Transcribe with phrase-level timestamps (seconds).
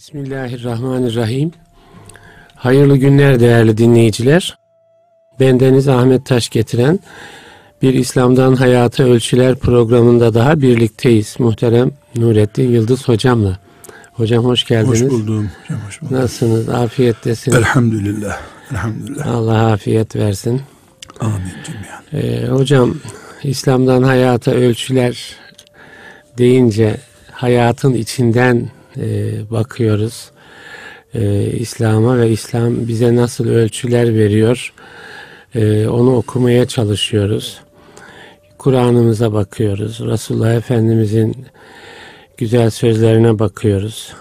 [0.00, 1.52] Bismillahirrahmanirrahim.
[2.54, 4.58] Hayırlı günler değerli dinleyiciler.
[5.40, 6.98] Bendeniz Ahmet Taş getiren
[7.82, 11.36] bir İslam'dan Hayata Ölçüler programında daha birlikteyiz.
[11.38, 13.58] Muhterem Nurettin Yıldız hocamla.
[14.12, 15.02] Hocam hoş geldiniz.
[15.02, 15.50] Hoş buldum.
[15.62, 16.16] Hocam hoş buldum.
[16.16, 16.68] Nasılsınız?
[16.68, 17.58] Afiyettesiniz.
[17.58, 18.40] Elhamdülillah.
[18.70, 19.26] Elhamdülillah.
[19.26, 20.62] Allah afiyet versin.
[21.20, 22.02] Amin cümleyen.
[22.12, 22.96] Ee, hocam
[23.42, 25.36] İslam'dan Hayata Ölçüler
[26.38, 26.96] deyince
[27.32, 30.30] hayatın içinden e, bakıyoruz.
[31.14, 34.72] E, İslam'a ve İslam bize nasıl ölçüler veriyor
[35.54, 37.60] e, onu okumaya çalışıyoruz.
[38.58, 40.00] Kur'an'ımıza bakıyoruz.
[40.00, 41.36] Resulullah Efendimizin
[42.36, 44.12] güzel sözlerine bakıyoruz.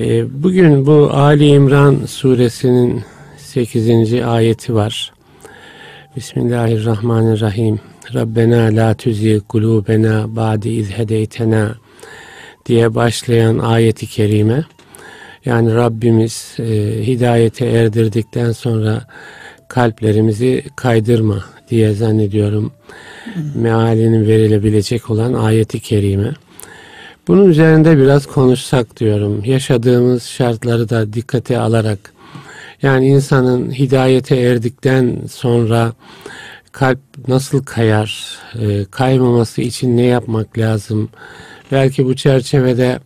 [0.00, 3.02] E, bugün bu Ali İmran suresinin
[3.36, 4.14] 8.
[4.24, 5.12] ayeti var.
[6.16, 7.80] Bismillahirrahmanirrahim.
[8.14, 11.74] Rabbena la tuzi kulubena ba'di iz hedeytena
[12.68, 14.64] diye başlayan ayeti kerime
[15.44, 16.64] yani Rabbimiz e,
[17.06, 19.02] hidayete erdirdikten sonra
[19.68, 22.72] kalplerimizi kaydırma diye zannediyorum
[23.54, 26.32] mealinin verilebilecek olan ayeti kerime.
[27.28, 29.44] Bunun üzerinde biraz konuşsak diyorum.
[29.44, 32.12] Yaşadığımız şartları da dikkate alarak
[32.82, 35.92] yani insanın hidayete erdikten sonra
[36.72, 41.08] kalp nasıl kayar, e, kaymaması için ne yapmak lazım?
[41.72, 42.98] Belki bu çerçevede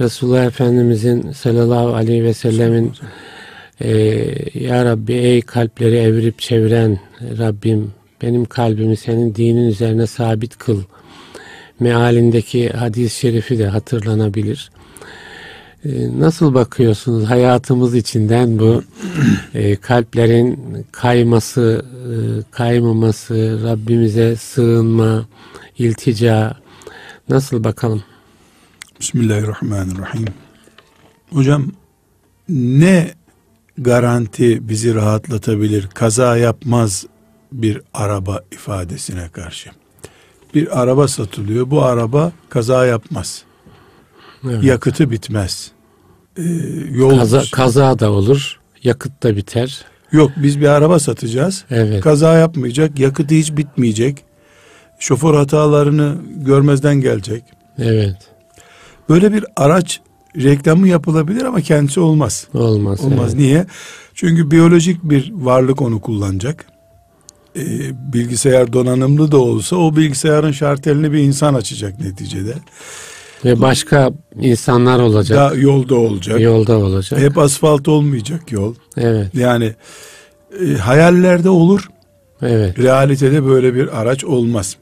[0.00, 2.92] Resulullah Efendimizin sallallahu aleyhi ve sellemin
[3.80, 3.90] e,
[4.54, 6.98] Ya Rabbi ey kalpleri evirip çeviren
[7.38, 10.82] Rabbim benim kalbimi senin dinin üzerine sabit kıl
[11.80, 14.70] mealindeki hadis-i şerifi de hatırlanabilir.
[15.84, 18.82] E, nasıl bakıyorsunuz hayatımız içinden bu
[19.54, 20.58] e, kalplerin
[20.92, 22.14] kayması, e,
[22.50, 25.26] kaymaması, Rabbimize sığınma,
[25.78, 26.56] iltica
[27.28, 28.02] nasıl bakalım?
[29.00, 30.24] Bismillahirrahmanirrahim.
[31.32, 31.66] Hocam
[32.48, 33.14] ne
[33.78, 37.06] garanti bizi rahatlatabilir kaza yapmaz
[37.52, 39.70] bir araba ifadesine karşı.
[40.54, 41.70] Bir araba satılıyor.
[41.70, 43.42] Bu araba kaza yapmaz.
[44.44, 44.64] Evet.
[44.64, 45.70] Yakıtı bitmez.
[46.38, 46.42] Ee,
[46.90, 48.60] yol kaza, kaza da olur.
[48.82, 49.84] Yakıt da biter.
[50.12, 51.64] Yok biz bir araba satacağız.
[51.70, 52.02] Evet.
[52.02, 52.98] Kaza yapmayacak.
[52.98, 54.24] Yakıtı hiç bitmeyecek.
[54.98, 57.44] Şoför hatalarını görmezden gelecek.
[57.78, 58.16] Evet.
[59.08, 60.00] Böyle bir araç
[60.36, 62.46] reklamı yapılabilir ama kendisi olmaz.
[62.54, 63.00] Olmaz.
[63.00, 63.20] Olmaz.
[63.26, 63.34] Evet.
[63.34, 63.66] Niye?
[64.14, 66.66] Çünkü biyolojik bir varlık onu kullanacak.
[67.56, 67.62] Ee,
[68.12, 72.54] bilgisayar donanımlı da olsa o bilgisayarın şartelini bir insan açacak neticede.
[73.44, 75.38] Ve başka insanlar olacak.
[75.38, 76.40] Da yolda olacak.
[76.40, 77.20] Yolda olacak.
[77.20, 78.74] Hep asfalt olmayacak yol.
[78.96, 79.34] Evet.
[79.34, 79.74] Yani
[80.60, 81.88] e, hayallerde olur.
[82.42, 82.78] Evet.
[82.78, 84.76] Realitede böyle bir araç olmaz.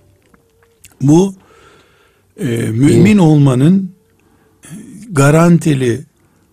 [1.01, 1.35] Bu
[2.37, 3.95] e, mümin olmanın
[5.11, 6.05] garantili,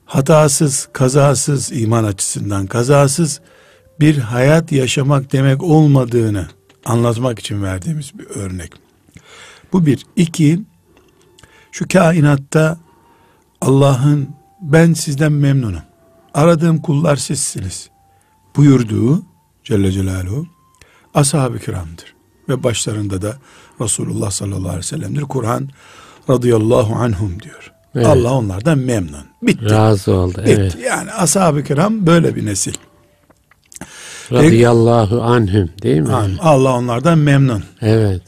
[0.06, 3.41] hatasız, kazasız iman açısından kazasız
[4.00, 6.47] bir hayat yaşamak demek olmadığını
[6.85, 8.74] anlatmak için verdiğimiz bir örnek.
[9.74, 10.06] Bu bir.
[10.16, 10.59] iki
[11.72, 12.78] şu kainatta
[13.62, 14.29] Allah'ın
[14.62, 15.81] ben sizden memnunum.
[16.34, 17.90] Aradığım kullar sizsiniz.
[18.56, 19.23] Buyurduğu
[19.63, 20.47] Celle Celaluhu
[21.13, 22.21] ashab-ı kiramdır.
[22.52, 23.36] Ve başlarında da
[23.82, 25.22] Resulullah sallallahu aleyhi ve sellem'dir.
[25.22, 25.70] Kur'an
[26.30, 27.72] radıyallahu anhum diyor.
[27.96, 28.06] Evet.
[28.06, 29.26] Allah onlardan memnun.
[29.42, 29.70] Bitti.
[29.70, 30.38] Razı oldu.
[30.38, 30.52] Bitti.
[30.60, 30.78] Evet.
[30.86, 32.74] Yani ashab-ı kiram böyle bir nesil.
[34.32, 36.14] Radıyallahu anhum değil mi?
[36.40, 37.64] Allah onlardan memnun.
[37.82, 38.22] Evet.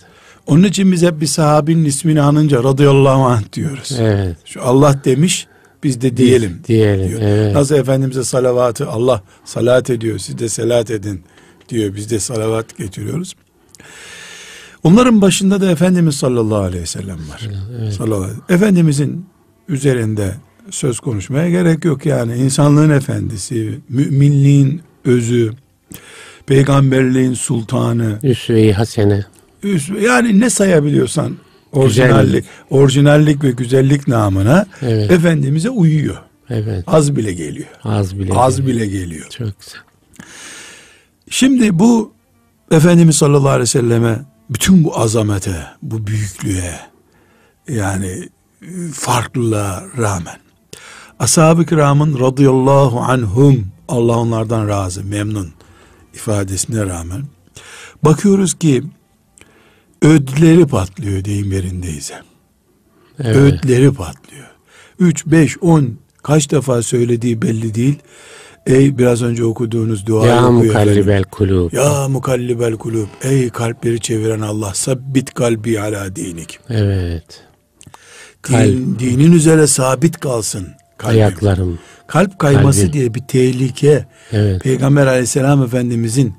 [0.47, 3.97] Onun için biz hep bir sahabinin ismini anınca radıyallahu anh diyoruz.
[3.99, 4.37] Evet.
[4.45, 5.47] Şu Allah demiş
[5.83, 6.59] biz de diyelim.
[6.59, 7.09] Biz diyelim.
[7.09, 7.21] Diyor.
[7.21, 7.55] Evet.
[7.55, 11.23] Nasıl Efendimiz'e salavatı Allah salat ediyor siz de selat edin
[11.69, 11.95] diyor.
[11.95, 13.35] Biz de salavat getiriyoruz.
[14.83, 17.49] Onların başında da Efendimiz sallallahu aleyhi ve sellem var.
[17.79, 17.93] Evet.
[17.93, 18.39] Sallallahu aleyhi.
[18.49, 19.25] Efendimizin
[19.67, 20.35] üzerinde
[20.69, 22.35] söz konuşmaya gerek yok yani.
[22.35, 25.51] insanlığın efendisi, müminliğin özü,
[26.45, 28.19] peygamberliğin sultanı.
[28.23, 29.25] Üsve-i hasene.
[29.63, 31.37] Üsve, yani ne sayabiliyorsan
[31.71, 32.45] orijinallik, güzellik.
[32.69, 35.11] orijinallik ve güzellik namına evet.
[35.11, 36.17] Efendimiz'e uyuyor.
[36.49, 36.83] Evet.
[36.87, 37.67] Az bile geliyor.
[37.83, 38.33] Az bile.
[38.33, 38.75] Az geliyor.
[38.75, 39.25] bile geliyor.
[39.29, 39.81] Çok güzel.
[41.29, 42.12] Şimdi bu
[42.73, 46.79] Efendimiz sallallahu aleyhi ve selleme bütün bu azamete, bu büyüklüğe
[47.67, 48.29] yani
[48.93, 50.37] farklılığa rağmen
[51.19, 55.53] ashab-ı kiramın radıyallahu anhum Allah onlardan razı, memnun
[56.13, 57.23] ifadesine rağmen
[58.03, 58.83] bakıyoruz ki
[60.01, 62.21] ödleri patlıyor deyim yerindeyse.
[63.19, 63.35] Evet.
[63.35, 64.47] Ödleri patlıyor.
[64.99, 67.99] 3, 5, 10 kaç defa söylediği belli değil.
[68.67, 71.73] Ey biraz önce okuduğunuz dua Ya mukallibel kulub.
[71.73, 73.07] Ya mukallibel kulub.
[73.23, 76.59] Ey kalpleri çeviren Allah sabbit kalbi ala dinik.
[76.69, 77.43] Evet.
[78.49, 80.67] Din, dinin üzere sabit kalsın
[80.97, 81.17] kalbim.
[81.17, 81.79] Ayaklarım.
[82.07, 82.93] Kalp kayması Kalbim.
[82.93, 84.61] diye bir tehlike Evet.
[84.61, 86.33] Peygamber aleyhisselam efendimizin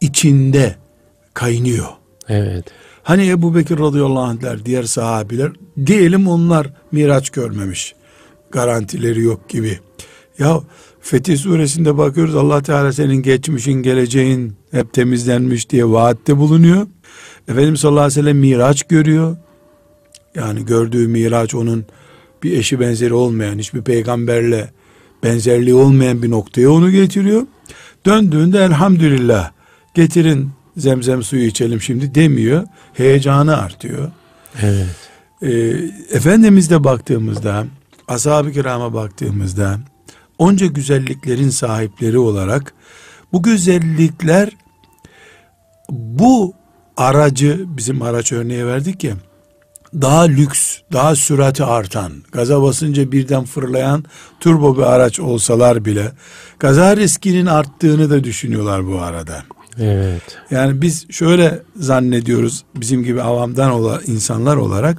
[0.00, 0.74] içinde
[1.34, 1.86] kaynıyor.
[2.28, 2.64] Evet.
[3.02, 5.52] Hani Ebu Bekir radıyallahu anh'ler diğer sahabiler
[5.86, 7.94] diyelim onlar miraç görmemiş.
[8.50, 9.78] Garantileri yok gibi.
[10.38, 10.60] Ya
[11.02, 16.86] Fetih suresinde bakıyoruz Allah Teala senin geçmişin geleceğin hep temizlenmiş diye vaatte bulunuyor.
[17.48, 19.36] Efendimiz sallallahu aleyhi ve sellem miraç görüyor.
[20.34, 21.84] Yani gördüğü miraç onun
[22.42, 24.70] bir eşi benzeri olmayan hiçbir peygamberle
[25.22, 27.42] benzerliği olmayan bir noktaya onu getiriyor.
[28.06, 29.50] Döndüğünde elhamdülillah
[29.94, 32.64] getirin zemzem suyu içelim şimdi demiyor.
[32.92, 34.10] Heyecanı artıyor.
[34.62, 34.86] Evet.
[35.42, 35.48] Ee,
[36.16, 37.66] Efendimiz'de baktığımızda,
[38.08, 39.78] ashab-ı kirama baktığımızda
[40.42, 42.74] onca güzelliklerin sahipleri olarak
[43.32, 44.50] bu güzellikler
[45.90, 46.54] bu
[46.96, 49.14] aracı bizim araç örneği verdik ya
[50.00, 54.04] daha lüks, daha sürati artan, gaza basınca birden fırlayan
[54.40, 56.12] turbo bir araç olsalar bile
[56.58, 59.42] gaza riskinin arttığını da düşünüyorlar bu arada.
[59.78, 60.22] Evet.
[60.50, 64.98] Yani biz şöyle zannediyoruz bizim gibi avamdan olan insanlar olarak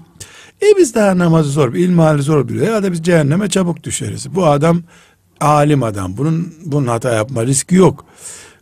[0.61, 4.35] e biz daha namazı zor, ilmihali zor biliyor ya da biz cehenneme çabuk düşeriz.
[4.35, 4.83] Bu adam
[5.43, 6.17] alim adam.
[6.17, 8.05] Bunun bunun hata yapma riski yok.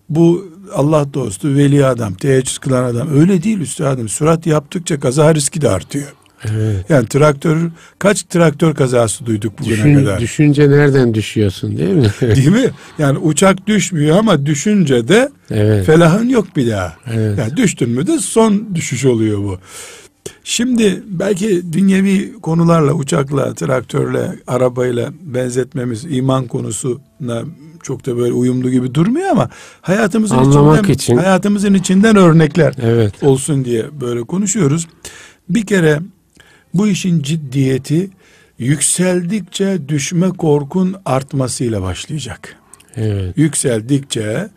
[0.09, 3.19] Bu Allah dostu, veli adam, teheccüd kılan adam.
[3.19, 4.09] Öyle değil üstadım.
[4.09, 6.13] Sürat yaptıkça kaza riski de artıyor.
[6.49, 6.85] Evet.
[6.89, 7.57] Yani traktör
[7.99, 10.19] kaç traktör kazası duyduk bugüne Düşün, kadar.
[10.19, 12.11] düşünce nereden düşüyorsun değil mi?
[12.35, 12.69] Değil mi?
[12.99, 15.85] Yani uçak düşmüyor ama düşünce de evet.
[15.85, 16.93] felahın yok bir daha.
[17.13, 17.37] Evet.
[17.39, 19.59] Yani düştün mü de son düşüş oluyor bu.
[20.44, 27.44] Şimdi belki dünyevi konularla, uçakla, traktörle, arabayla benzetmemiz iman konusuna
[27.83, 29.50] çok da böyle uyumlu gibi durmuyor ama
[29.81, 31.18] hayatımızın Anlamak içinden, için.
[31.18, 33.23] hayatımızın içinden örnekler Evet.
[33.23, 34.88] olsun diye böyle konuşuyoruz.
[35.50, 36.00] Bir kere
[36.74, 38.09] bu işin ciddiyeti
[38.59, 42.56] yükseldikçe düşme korkun artmasıyla başlayacak.
[42.95, 43.38] Evet.
[43.38, 44.50] Yükseldikçe,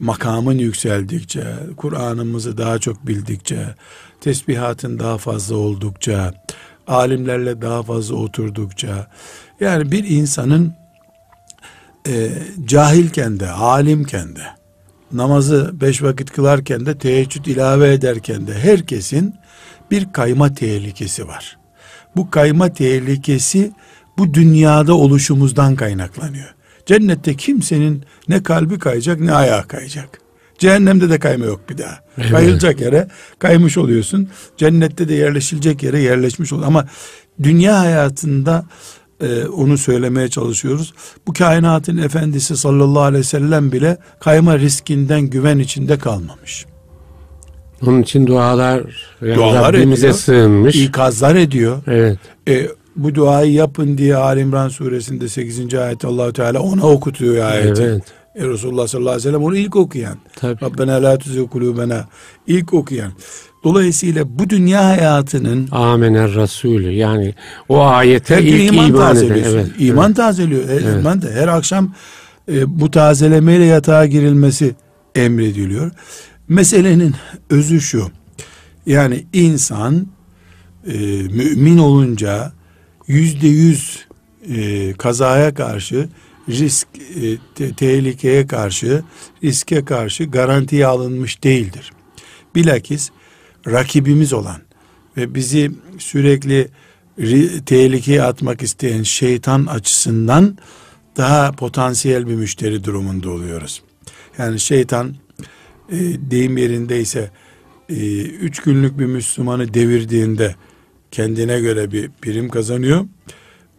[0.00, 1.44] makamın yükseldikçe,
[1.76, 3.74] Kur'an'ımızı daha çok bildikçe,
[4.20, 6.34] tesbihatın daha fazla oldukça,
[6.86, 9.06] alimlerle daha fazla oturdukça,
[9.60, 10.74] yani bir insanın
[12.08, 12.30] e,
[12.64, 14.42] cahilken de, alimken de,
[15.12, 19.34] namazı beş vakit kılarken de, teheccüd ilave ederken de herkesin
[19.90, 21.58] bir kayma tehlikesi var.
[22.16, 23.72] Bu kayma tehlikesi
[24.18, 26.54] bu dünyada oluşumuzdan kaynaklanıyor.
[26.86, 30.20] Cennette kimsenin ne kalbi kayacak ne ayağı kayacak.
[30.60, 31.98] Cehennemde de kayma yok bir daha.
[32.18, 32.30] Evet.
[32.30, 33.08] Kayılacak yere
[33.38, 34.28] kaymış oluyorsun.
[34.56, 36.62] Cennette de yerleşilecek yere yerleşmiş ol.
[36.62, 36.86] Ama
[37.42, 38.64] dünya hayatında
[39.20, 40.94] e, onu söylemeye çalışıyoruz.
[41.26, 46.66] Bu kainatın efendisi sallallahu aleyhi ve sellem bile kayma riskinden güven içinde kalmamış.
[47.86, 48.82] Onun için dualar,
[49.22, 50.18] yani Dualar Rabbimize ediyor.
[50.18, 50.76] sığınmış.
[50.76, 51.82] İkazlar ediyor.
[51.86, 52.18] Evet.
[52.48, 55.74] E, bu duayı yapın diye Ali İmran suresinde 8.
[55.74, 57.82] ayet Allahu Teala ona okutuyor ayeti.
[57.82, 58.02] Evet.
[58.34, 60.16] E, Resulullah sallallahu aleyhi ve sellem onu ilk okuyan.
[60.36, 60.60] Tabii.
[60.62, 62.08] Rabbena la tuzigh kulubena
[62.46, 63.12] ilk okuyan.
[63.64, 67.34] Dolayısıyla bu dünya hayatının Amener Resulü yani
[67.68, 69.42] o ayete ilk iman, iman, eden.
[69.44, 69.66] Evet.
[69.78, 70.68] İman tazeliyor.
[70.68, 71.94] E, iman da her akşam
[72.52, 74.74] e, bu tazelemeyle yatağa girilmesi
[75.14, 75.90] emrediliyor.
[76.48, 77.14] Meselenin
[77.50, 78.10] özü şu.
[78.86, 80.06] Yani insan
[80.86, 82.52] e, mümin olunca
[83.06, 84.06] yüzde yüz
[84.48, 86.08] e, kazaya karşı
[86.50, 89.02] risk e, te- tehlikeye karşı
[89.44, 91.92] riske karşı garantiye alınmış değildir.
[92.54, 93.10] Bilakis
[93.66, 94.60] rakibimiz olan
[95.16, 96.68] ve bizi sürekli
[97.18, 100.58] ri- tehlikeye atmak isteyen şeytan açısından
[101.16, 103.82] daha potansiyel bir müşteri durumunda oluyoruz.
[104.38, 105.16] Yani şeytan
[105.92, 105.98] e,
[106.30, 107.30] deyim yerindeyse
[107.88, 110.54] e, üç günlük bir Müslümanı devirdiğinde
[111.10, 113.06] kendine göre bir prim kazanıyor.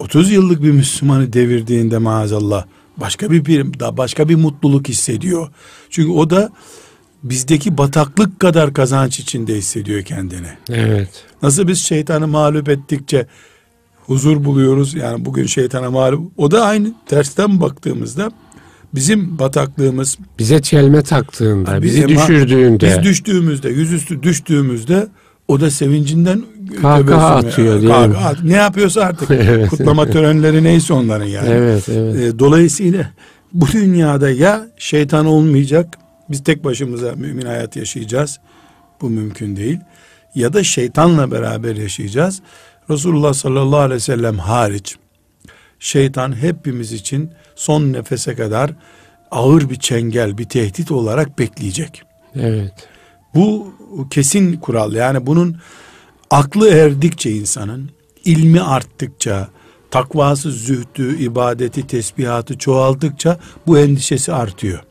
[0.01, 2.65] 30 yıllık bir Müslümanı devirdiğinde maazallah
[2.98, 3.46] başka bir
[3.79, 5.50] daha başka bir mutluluk hissediyor.
[5.89, 6.50] Çünkü o da
[7.24, 10.48] bizdeki bataklık kadar kazanç içinde hissediyor kendini.
[10.70, 11.10] Evet.
[11.43, 13.27] Nasıl biz şeytanı mağlup ettikçe
[14.05, 14.93] huzur buluyoruz.
[14.93, 16.31] Yani bugün şeytana mağlup.
[16.38, 18.31] O da aynı tersten baktığımızda
[18.96, 22.88] bizim bataklığımız Bize çelme taktığında, Ha, bizi biz- düşürdüğünde.
[22.98, 25.08] biz düştüğümüzde, yüzüstü düştüğümüzde
[25.51, 26.41] o da sevincinden
[26.81, 27.00] Kahkaha
[27.39, 29.70] tebessüm- atıyor, değil Kahkaha at- Ne yapıyorsa artık Evet.
[29.70, 31.50] kutlama törenleri neyse onların yani.
[31.50, 32.15] Evet, evet.
[32.15, 33.12] E, dolayısıyla
[33.53, 35.98] bu dünyada ya şeytan olmayacak,
[36.29, 38.39] biz tek başımıza mümin hayat yaşayacağız.
[39.01, 39.79] Bu mümkün değil.
[40.36, 42.41] Ya da şeytanla beraber yaşayacağız.
[42.89, 44.96] Resulullah sallallahu aleyhi ve sellem hariç
[45.79, 48.72] şeytan hepimiz için son nefese kadar
[49.31, 52.03] ağır bir çengel, bir tehdit olarak bekleyecek.
[52.36, 52.74] Evet.
[53.35, 53.73] Bu
[54.09, 54.93] kesin kural.
[54.93, 55.55] Yani bunun
[56.29, 57.89] aklı erdikçe insanın,
[58.25, 59.50] ilmi arttıkça,
[59.91, 64.83] takvası, zühdü, ibadeti, tesbihatı çoğaldıkça bu endişesi artıyor.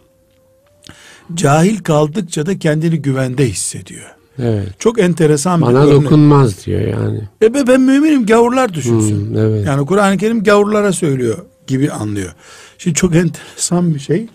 [1.34, 4.14] Cahil kaldıkça da kendini güvende hissediyor.
[4.38, 4.68] Evet.
[4.78, 6.04] Çok enteresan Bana bir örnek.
[6.04, 7.28] dokunmaz diyor yani.
[7.42, 9.28] E be, ben müminim gavurlar düşünsün.
[9.28, 9.66] Hmm, evet.
[9.66, 12.34] Yani Kur'an-ı Kerim gavurlara söylüyor gibi anlıyor.
[12.78, 14.26] Şimdi çok enteresan bir şey.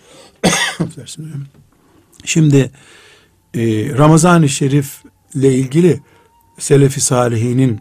[2.24, 2.70] Şimdi
[3.98, 5.02] Ramazan-ı Şerif
[5.34, 6.00] ile ilgili
[6.58, 7.80] Selefi Salihinin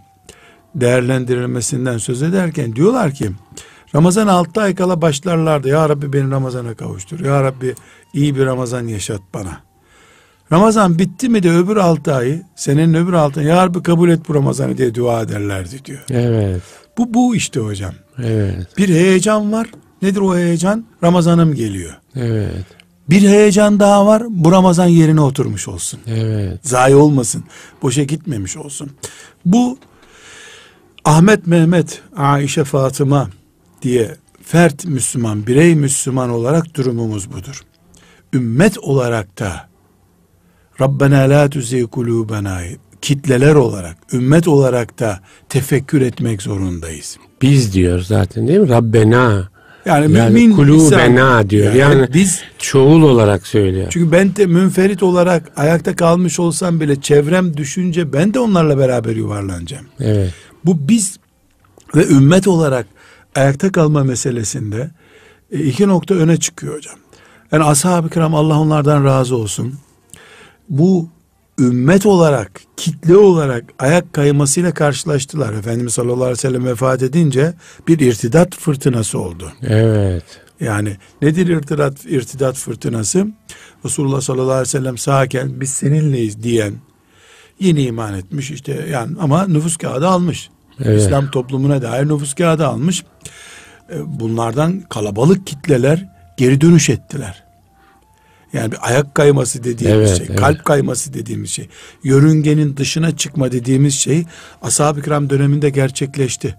[0.75, 3.31] değerlendirilmesinden söz ederken diyorlar ki
[3.95, 5.67] Ramazan 6 ay kala başlarlardı.
[5.67, 7.19] Ya Rabbi beni Ramazan'a kavuştur.
[7.19, 7.75] Ya Rabbi
[8.13, 9.65] iyi bir Ramazan yaşat bana.
[10.51, 14.19] Ramazan bitti mi de öbür 6 ayı senenin öbür 6 ayı Ya Rabbi kabul et
[14.27, 16.03] bu Ramazan'ı diye dua ederlerdi diyor.
[16.09, 16.61] Evet.
[16.97, 17.93] Bu bu işte hocam.
[18.23, 18.77] Evet.
[18.77, 19.67] Bir heyecan var.
[20.01, 20.85] Nedir o heyecan?
[21.03, 21.93] Ramazanım geliyor.
[22.15, 22.65] Evet.
[23.09, 24.23] Bir heyecan daha var.
[24.29, 25.99] Bu Ramazan yerine oturmuş olsun.
[26.07, 26.59] Evet.
[26.67, 27.43] Zayi olmasın.
[27.81, 28.91] Boşa gitmemiş olsun.
[29.45, 29.77] Bu
[31.05, 33.29] Ahmet Mehmet Aişe Fatıma
[33.81, 37.61] diye fert Müslüman, birey Müslüman olarak durumumuz budur.
[38.33, 39.69] Ümmet olarak da
[40.81, 42.61] Rabbena la tuzigh kulubena
[43.01, 45.19] kitleler olarak, ümmet olarak da
[45.49, 47.17] tefekkür etmek zorundayız.
[47.41, 48.69] Biz diyor zaten değil mi?
[48.69, 49.54] Rabbena.
[49.85, 51.73] Yani, Yani mümin kulubena insan- diyor.
[51.73, 53.87] Yani biz çoğul olarak söylüyor.
[53.89, 59.15] çünkü ben de münferit olarak ayakta kalmış olsam bile çevrem düşünce ben de onlarla beraber
[59.15, 59.85] yuvarlanacağım.
[59.99, 60.33] Evet.
[60.65, 61.17] Bu biz
[61.95, 62.87] ve ümmet olarak
[63.35, 64.91] ayakta kalma meselesinde
[65.51, 66.95] e, iki nokta öne çıkıyor hocam.
[67.51, 69.73] Yani ashab-ı kiram Allah onlardan razı olsun.
[70.69, 71.09] Bu
[71.59, 75.53] ümmet olarak, kitle olarak ayak kaymasıyla karşılaştılar.
[75.53, 77.53] Efendimiz sallallahu aleyhi ve sellem vefat edince
[77.87, 79.53] bir irtidat fırtınası oldu.
[79.67, 80.23] Evet.
[80.59, 83.27] Yani nedir irtidat, irtidat fırtınası?
[83.85, 86.73] Resulullah sallallahu aleyhi ve sellem sağken biz seninleyiz diyen
[87.59, 90.49] yeni iman etmiş işte yani ama nüfus kağıdı almış.
[90.83, 91.01] Evet.
[91.01, 93.03] İslam toplumuna dair nüfus kağıdı almış.
[93.93, 97.44] E, Bunlardan kalabalık kitleler geri dönüş ettiler.
[98.55, 100.39] Yani bir ayak kayması dediğimiz Evet, şey, evet.
[100.39, 101.67] kalp kayması dediğimiz şey,
[102.03, 104.25] yörüngenin dışına çıkma dediğimiz şey
[104.61, 106.55] ashab-ı kiram döneminde gerçekleşti.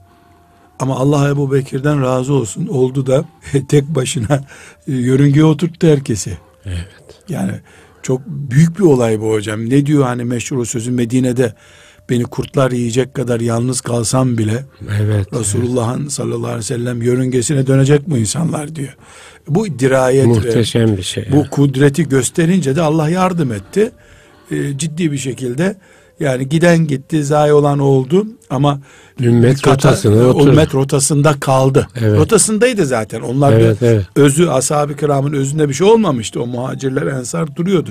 [0.79, 2.67] Ama Allah Ebu Bekir'den razı olsun.
[2.67, 3.25] Oldu da
[3.69, 4.45] tek başına
[4.89, 6.39] e, yörüngeye oturttu herkesi.
[6.65, 6.89] Evet.
[7.29, 7.53] Yani
[8.03, 9.71] çok büyük bir olay bu hocam.
[9.71, 11.55] Ne diyor hani meşhur o sözü Medine'de
[12.11, 14.65] beni kurtlar yiyecek kadar yalnız kalsam bile
[15.01, 15.33] Evet.
[15.33, 18.97] Resulullah'ın sallallahu aleyhi ve sellem yörüngesine dönecek mi insanlar diyor.
[19.49, 21.29] Bu dirayet ve Muhteşem bir şey.
[21.33, 23.91] bu kudreti gösterince de Allah yardım etti.
[24.51, 25.77] Ee, ciddi bir şekilde
[26.21, 28.81] yani giden gitti, zayi olan oldu ama
[29.21, 30.49] Ümmet bir kata- oturdu.
[30.51, 31.89] ümmet rotasında kaldı.
[32.01, 32.19] Evet.
[32.19, 33.21] Rotasındaydı zaten.
[33.21, 34.05] Onlar Evet, evet.
[34.17, 36.43] özü ashab-ı kiramın özünde bir şey olmamıştı.
[36.43, 37.91] O muhacirler ensar duruyordu.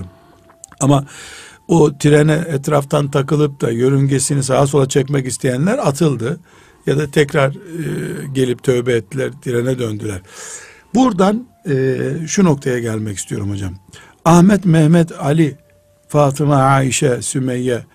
[0.80, 1.06] Ama
[1.68, 6.40] o trene etraftan takılıp da yörüngesini sağa sola çekmek isteyenler atıldı.
[6.86, 7.58] Ya da tekrar e,
[8.34, 10.22] gelip tövbe ettiler, trene döndüler.
[10.96, 13.74] Buradan e, şu noktaya gelmek istiyorum hocam.
[14.26, 15.58] Ahmet, Mehmet, Ali,
[16.08, 17.86] Fatıma, Ayşe, Sümeyye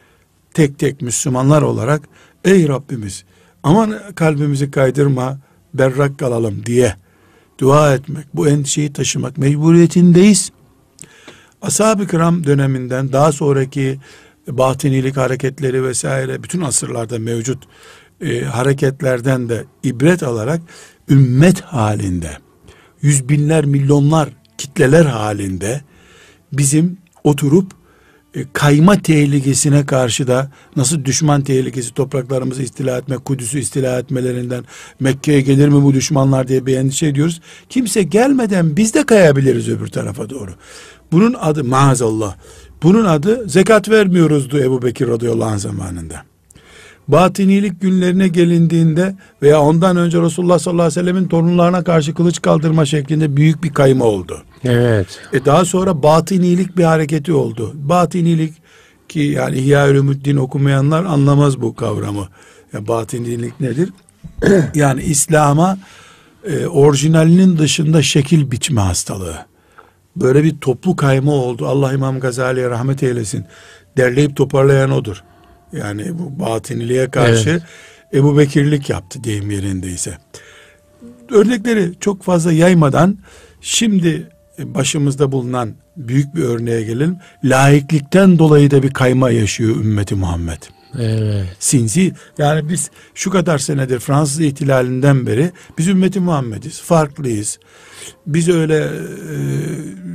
[0.55, 2.03] tek tek Müslümanlar olarak
[2.45, 3.25] ey Rabbimiz
[3.63, 5.39] aman kalbimizi kaydırma
[5.75, 6.97] berrak kalalım diye
[7.59, 10.53] dua etmek, bu endişeyi taşımak mecburiyetindeyiz.
[11.63, 13.99] Ashab-ı kiram döneminden daha sonraki
[14.49, 17.65] batinilik hareketleri vesaire bütün asırlarda mevcut
[18.21, 20.61] e, hareketlerden de ibret alarak
[21.09, 22.31] ümmet halinde
[23.03, 25.81] yüz binler milyonlar kitleler halinde
[26.53, 27.73] bizim oturup
[28.35, 34.65] e, kayma tehlikesine karşı da nasıl düşman tehlikesi topraklarımızı istila etme, Kudüs'ü istila etmelerinden
[35.01, 37.41] Mekke'ye gelir mi bu düşmanlar diye bir endişe ediyoruz.
[37.69, 40.51] Kimse gelmeden biz de kayabiliriz öbür tarafa doğru.
[41.13, 42.35] Bunun adı maazallah.
[42.83, 46.23] Bunun adı zekat vermiyoruzdu Ebu Bekir radıyallahu anh zamanında.
[47.09, 52.87] Batinilik günlerine gelindiğinde veya ondan önce Resulullah sallallahu aleyhi ve sellemin torunlarına karşı kılıç kaldırma
[52.87, 54.43] şeklinde büyük bir kayma oldu.
[54.65, 55.07] Evet.
[55.33, 57.73] E daha sonra batinilik bir hareketi oldu.
[57.75, 58.55] Batinilik
[59.09, 62.29] ki yani İhya Ulumuddin okumayanlar anlamaz bu kavramı.
[62.73, 63.91] Ya batinilik nedir?
[64.75, 65.79] yani İslam'a
[66.45, 69.50] e, orijinalinin dışında şekil biçme hastalığı.
[70.17, 71.67] Böyle bir toplu kayma oldu.
[71.67, 73.45] Allah İmam Gazali'ye rahmet eylesin.
[73.97, 75.25] Derleyip toparlayan odur.
[75.73, 77.63] Yani bu batiniliğe karşı Evet.
[78.15, 80.19] Ebu Bekirlik yaptı deyim yerindeyse.
[81.31, 83.19] Örnekleri çok fazla yaymadan
[83.61, 87.17] şimdi başımızda bulunan büyük bir örneğe gelelim.
[87.45, 90.63] Laiklikten dolayı da bir kayma yaşıyor ümmeti Muhammed.
[90.99, 91.47] Evet.
[91.59, 96.81] Sinsi yani biz şu kadar senedir Fransız ihtilalinden beri biz ümmeti Muhammediz.
[96.81, 97.59] Farklıyız.
[98.27, 99.37] Biz öyle e,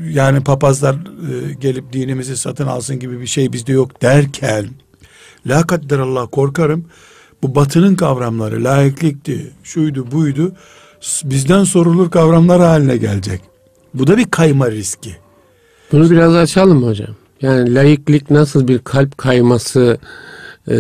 [0.10, 4.66] yani papazlar e, gelip dinimizi satın alsın gibi bir şey bizde yok derken
[5.48, 6.86] la Allah korkarım
[7.44, 10.56] Bu batının kavramları laiklikti, şuydu buydu
[11.24, 13.42] bizden sorulur kavramlar haline gelecek.
[13.94, 15.16] Bu da bir kayma riski.
[15.92, 17.16] Bunu biraz açalım mı hocam?
[17.42, 19.98] Yani laiklik nasıl bir kalp kayması
[20.68, 20.76] e,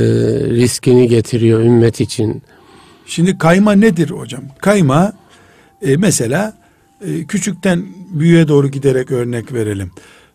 [0.49, 2.43] riskini getiriyor ümmet için?
[3.05, 4.43] Şimdi kayma nedir hocam?
[4.61, 5.13] Kayma
[5.81, 6.53] e, mesela
[7.07, 9.91] e, küçükten büyüğe doğru giderek örnek verelim.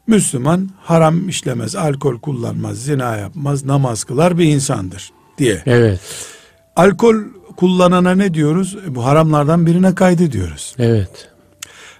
[0.07, 5.63] Müslüman haram işlemez, alkol kullanmaz, zina yapmaz, namaz kılar bir insandır diye.
[5.67, 6.01] Evet.
[6.77, 7.17] Alkol
[7.57, 8.77] kullanana ne diyoruz?
[8.87, 10.75] E, bu haramlardan birine kaydı diyoruz.
[10.79, 11.29] Evet.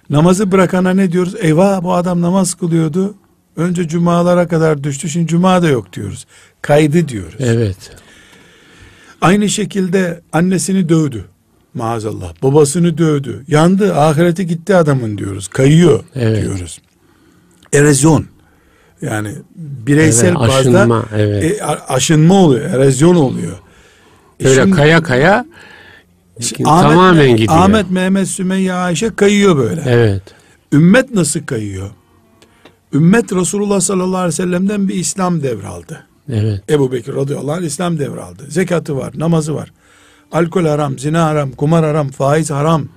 [0.09, 1.35] Namazı bırakana ne diyoruz?
[1.39, 3.15] Eyvah bu adam namaz kılıyordu.
[3.55, 5.09] Önce cumalara kadar düştü.
[5.09, 6.25] Şimdi cuma da yok diyoruz.
[6.61, 7.35] Kaydı diyoruz.
[7.39, 7.91] Evet.
[9.21, 11.25] Aynı şekilde annesini dövdü.
[11.73, 12.33] Maazallah.
[12.43, 13.43] Babasını dövdü.
[13.47, 13.95] Yandı.
[13.95, 15.47] Ahirete gitti adamın diyoruz.
[15.47, 16.43] Kayıyor evet.
[16.43, 16.81] diyoruz.
[17.73, 18.25] Erozyon.
[19.01, 21.61] Yani bireysel evet, aşınma, bazda evet.
[21.61, 22.69] e, aşınma oluyor.
[22.69, 23.59] Erozyon oluyor.
[24.39, 25.45] E Öyle şimdi, kaya kaya
[26.65, 27.59] Ahmet, tamamen gidiyor.
[27.59, 29.83] Ahmet, Mehmet, Sümeyye, Ayşe kayıyor böyle.
[29.85, 30.21] Evet.
[30.73, 31.89] Ümmet nasıl kayıyor?
[32.93, 36.07] Ümmet Resulullah sallallahu aleyhi ve sellem'den bir İslam devraldı.
[36.29, 36.63] Evet.
[36.69, 38.43] Ebu Bekir radıyallahu anh İslam devraldı.
[38.49, 39.71] Zekatı var, namazı var.
[40.31, 42.87] Alkol haram, zina haram, kumar haram, faiz haram.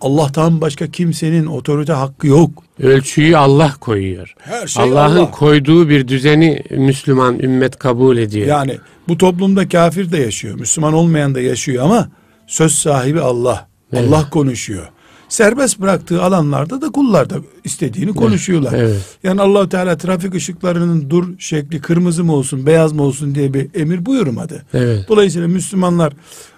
[0.00, 2.50] Allah'tan başka kimsenin otorite hakkı yok.
[2.82, 4.34] Ölçüyü Allah koyuyor.
[4.38, 5.30] Her şey Allah'ın Allah.
[5.30, 8.46] koyduğu bir düzeni Müslüman ümmet kabul ediyor.
[8.46, 12.08] Yani bu toplumda kafir de yaşıyor, Müslüman olmayan da yaşıyor ama
[12.46, 13.68] söz sahibi Allah.
[13.92, 14.08] Evet.
[14.08, 14.88] Allah konuşuyor.
[15.28, 18.72] Serbest bıraktığı alanlarda da kullar da istediğini konuşuyorlar.
[18.72, 19.18] Evet.
[19.22, 23.68] Yani allah Teala trafik ışıklarının dur şekli kırmızı mı olsun, beyaz mı olsun diye bir
[23.74, 24.62] emir buyurmadı.
[24.74, 25.08] Evet.
[25.08, 26.12] Dolayısıyla Müslümanlar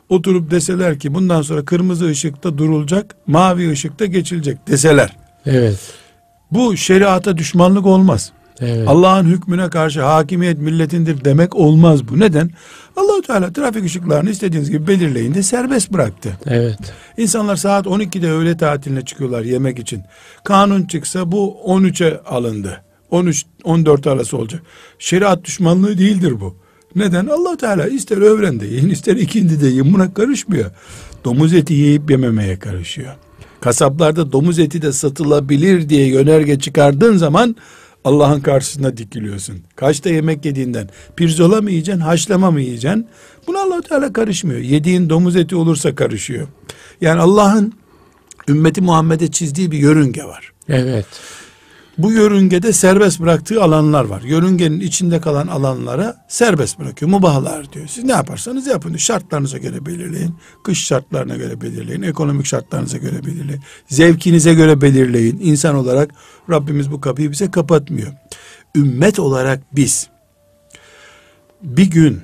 [0.09, 5.17] oturup deseler ki bundan sonra kırmızı ışıkta durulacak, mavi ışıkta geçilecek deseler.
[5.47, 5.79] Evet.
[6.51, 8.33] Bu şeriata düşmanlık olmaz.
[8.61, 8.89] Evet.
[8.89, 12.21] Allah'ın hükmüne karşı hakimiyet milletindir demek olmaz bu.
[12.21, 12.51] Neden?
[12.97, 16.39] Allahu Teala trafik ışıklarını istediğiniz gibi belirleyin de serbest bıraktı.
[16.47, 16.79] Evet.
[17.17, 20.03] İnsanlar saat 12'de öğle tatiline çıkıyorlar yemek için.
[20.45, 22.83] Kanun çıksa bu 13'e alındı.
[23.11, 24.63] 13 14 arası olacak.
[24.99, 26.57] Şeriat düşmanlığı değildir bu.
[26.97, 27.27] Neden?
[27.27, 30.71] allah Teala ister öğrende yiyin ister ikindi de yiyin buna karışmıyor.
[31.25, 33.15] Domuz eti yiyip yememeye karışıyor.
[33.61, 37.57] Kasaplarda domuz eti de satılabilir diye yönerge çıkardığın zaman
[38.09, 39.57] Allah'ın karşısında dikiliyorsun.
[39.77, 43.07] Kaçta yemek yediğinden pirzola mı yiyeceksin, haşlama mı yiyeceksin?
[43.47, 44.61] Buna allah Teala karışmıyor.
[44.61, 46.49] Yediğin domuz eti olursa karışıyor.
[47.01, 47.73] Yani Allah'ın
[48.49, 50.53] ümmeti Muhammed'e çizdiği bir yörünge var.
[50.69, 51.07] Evet.
[51.99, 54.23] Bu yörüngede serbest bıraktığı alanlar var.
[54.23, 57.11] Yörüngenin içinde kalan alanlara serbest bırakıyor.
[57.11, 57.87] Mubahlar diyor.
[57.87, 58.97] Siz ne yaparsanız yapın.
[58.97, 60.35] Şartlarınıza göre belirleyin.
[60.65, 62.03] Kış şartlarına göre belirleyin.
[62.03, 63.63] Ekonomik şartlarınıza göre belirleyin.
[63.89, 65.39] Zevkinize göre belirleyin.
[65.43, 66.11] İnsan olarak
[66.51, 68.13] Rabbimiz bu kapıyı bize kapatmıyor.
[68.77, 70.09] Ümmet olarak biz
[71.63, 72.23] bir gün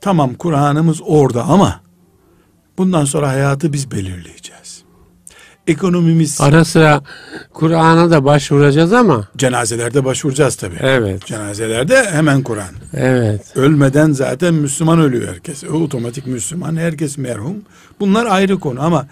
[0.00, 1.80] tamam Kur'an'ımız orada ama
[2.78, 4.65] bundan sonra hayatı biz belirleyeceğiz
[5.66, 6.40] ekonomimiz...
[6.40, 7.02] Ara sıra
[7.52, 9.28] Kur'an'a da başvuracağız ama...
[9.36, 10.76] Cenazelerde başvuracağız tabii.
[10.80, 11.26] Evet.
[11.26, 12.74] Cenazelerde hemen Kur'an.
[12.94, 13.56] Evet.
[13.56, 15.64] Ölmeden zaten Müslüman ölüyor herkes.
[15.64, 17.56] Otomatik Müslüman, herkes merhum.
[18.00, 19.06] Bunlar ayrı konu ama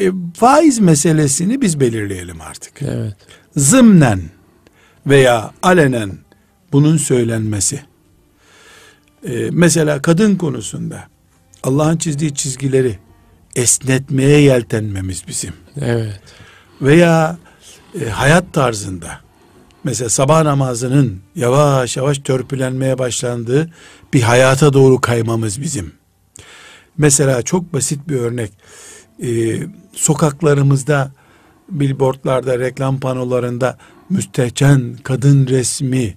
[0.00, 2.82] e, faiz meselesini biz belirleyelim artık.
[2.82, 3.16] Evet.
[3.56, 4.20] Zımnen
[5.06, 6.12] veya alenen
[6.72, 7.80] bunun söylenmesi.
[9.28, 11.04] E, mesela kadın konusunda
[11.62, 12.98] Allah'ın çizdiği çizgileri
[13.56, 15.52] esnetmeye yeltenmemiz bizim.
[15.80, 16.20] Evet.
[16.82, 17.38] Veya
[18.00, 19.20] e, hayat tarzında
[19.84, 23.70] mesela sabah namazının yavaş yavaş törpülenmeye başlandığı
[24.12, 25.92] bir hayata doğru kaymamız bizim.
[26.98, 28.52] Mesela çok basit bir örnek.
[29.22, 29.58] E,
[29.92, 31.12] sokaklarımızda
[31.68, 33.78] billboardlarda, reklam panolarında
[34.10, 36.14] müstehcen kadın resmi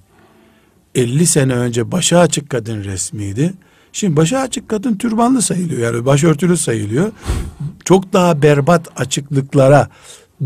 [0.95, 3.53] 50 sene önce başa açık kadın resmiydi.
[3.93, 7.11] Şimdi başı açık kadın türbanlı sayılıyor yani başörtülü sayılıyor.
[7.85, 9.89] Çok daha berbat açıklıklara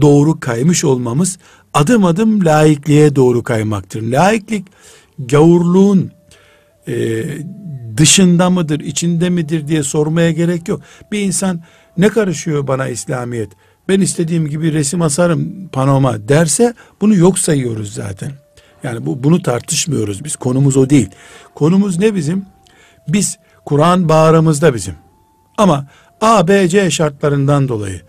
[0.01, 1.39] doğru kaymış olmamız
[1.73, 4.01] adım adım laikliğe doğru kaymaktır.
[4.01, 4.65] Laiklik
[5.19, 6.11] gavurluğun
[6.87, 7.23] e,
[7.97, 10.81] dışında mıdır, içinde midir diye sormaya gerek yok.
[11.11, 11.61] Bir insan
[11.97, 13.49] ne karışıyor bana İslamiyet?
[13.89, 18.31] Ben istediğim gibi resim asarım panoma derse bunu yok sayıyoruz zaten.
[18.83, 20.35] Yani bu bunu tartışmıyoruz biz.
[20.35, 21.09] Konumuz o değil.
[21.55, 22.45] Konumuz ne bizim?
[23.07, 24.95] Biz Kur'an bağrımızda bizim.
[25.57, 25.87] Ama
[26.21, 28.01] A, B, C şartlarından dolayı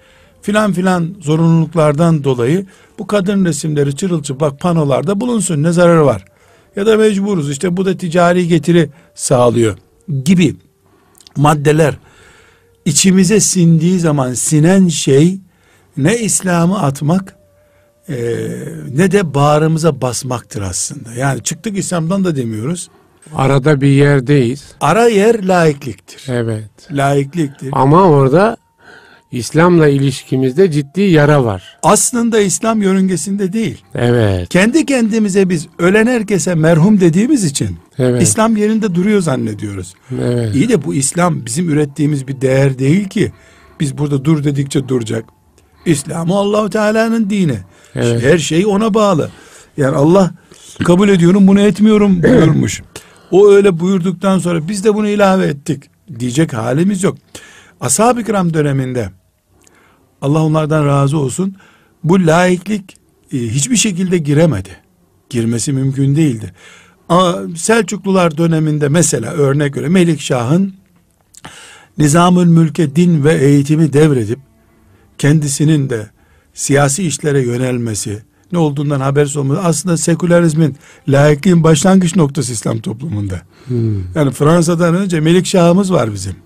[0.42, 2.66] filan filan zorunluluklardan dolayı
[2.98, 6.24] bu kadın resimleri çırılçıplak panolarda bulunsun ne zararı var?
[6.76, 9.78] Ya da mecburuz işte bu da ticari getiri sağlıyor
[10.24, 10.56] gibi
[11.36, 11.98] maddeler
[12.84, 15.40] içimize sindiği zaman sinen şey
[15.96, 17.36] ne İslam'ı atmak
[18.08, 18.16] e,
[18.94, 21.12] ne de bağrımıza basmaktır aslında.
[21.14, 22.88] Yani çıktık İslam'dan da demiyoruz.
[23.34, 24.64] Arada bir yerdeyiz.
[24.80, 26.24] Ara yer laikliktir.
[26.28, 26.70] Evet.
[26.90, 27.68] Laikliktir.
[27.72, 28.56] Ama orada
[29.30, 31.78] İslam'la ilişkimizde ciddi yara var.
[31.82, 33.84] Aslında İslam yörüngesinde değil.
[33.94, 34.48] Evet.
[34.48, 38.22] Kendi kendimize biz ölen herkese merhum dediğimiz için Evet.
[38.22, 39.94] İslam yerinde duruyor zannediyoruz.
[40.22, 40.54] Evet.
[40.54, 43.32] İyi de bu İslam bizim ürettiğimiz bir değer değil ki.
[43.80, 45.24] Biz burada dur dedikçe duracak.
[45.86, 47.58] İslam Allahu Teala'nın dini.
[47.94, 48.22] Evet.
[48.22, 49.30] Her şey ona bağlı.
[49.76, 50.30] Yani Allah
[50.84, 52.82] kabul ediyorum bunu etmiyorum buyurmuş.
[53.30, 55.84] O öyle buyurduktan sonra biz de bunu ilave ettik
[56.18, 57.18] diyecek halimiz yok.
[57.80, 59.10] Ashab-ı kiram döneminde
[60.22, 61.56] Allah onlardan razı olsun
[62.04, 62.96] bu laiklik
[63.32, 64.76] e, hiçbir şekilde giremedi.
[65.30, 66.52] Girmesi mümkün değildi.
[67.56, 70.74] Selçuklular döneminde mesela örnek göre Melikşah'ın
[71.98, 74.38] Nizamül Mülk'e din ve eğitimi devredip
[75.18, 76.10] kendisinin de
[76.54, 78.22] siyasi işlere yönelmesi,
[78.54, 80.76] ne olduğundan habersiz olması aslında sekülerizmin,
[81.08, 83.42] laikliğin başlangıç noktası İslam toplumunda.
[83.66, 84.14] Hmm.
[84.14, 86.36] Yani Fransa'dan önce Melikşah'ımız var bizim.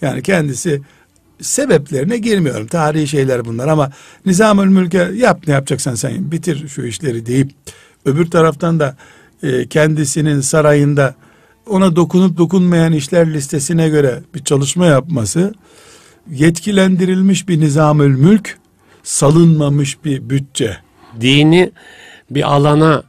[0.00, 0.82] Yani kendisi
[1.40, 2.66] sebeplerine girmiyorum.
[2.66, 3.90] Tarihi şeyler bunlar ama
[4.26, 7.50] Nizamül Mülk'e yap ne yapacaksan sen bitir şu işleri deyip
[8.04, 8.96] öbür taraftan da
[9.42, 11.14] e, kendisinin sarayında
[11.66, 15.54] ona dokunup dokunmayan işler listesine göre bir çalışma yapması
[16.30, 18.58] yetkilendirilmiş bir nizamül mülk
[19.02, 20.76] salınmamış bir bütçe
[21.20, 21.70] Dini
[22.30, 23.02] bir alana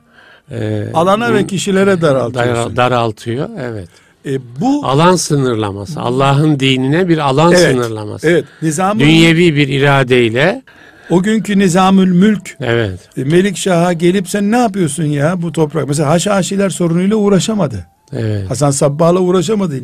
[0.52, 2.76] e, alana ve kişilere daraltıyorsun.
[2.76, 3.50] dar- daraltıyor.
[3.62, 3.90] Evet.
[4.26, 6.00] E, bu Alan sınırlaması.
[6.00, 8.28] Allah'ın dinine bir alan evet, sınırlaması.
[8.28, 10.62] evet nizamül Dünyevi bir iradeyle
[11.10, 13.00] o günkü nizamül mülk evet.
[13.18, 17.88] e, Melik Şah'a gelip sen ne yapıyorsun ya bu toprak mesela Haşhaşiler sorunuyla uğraşamadı.
[18.14, 18.50] Evet.
[18.50, 19.76] Hasan Sabbah'la uğraşamadı.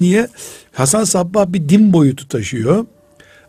[0.00, 0.28] Niye?
[0.72, 2.86] Hasan Sabbah bir din boyutu taşıyor.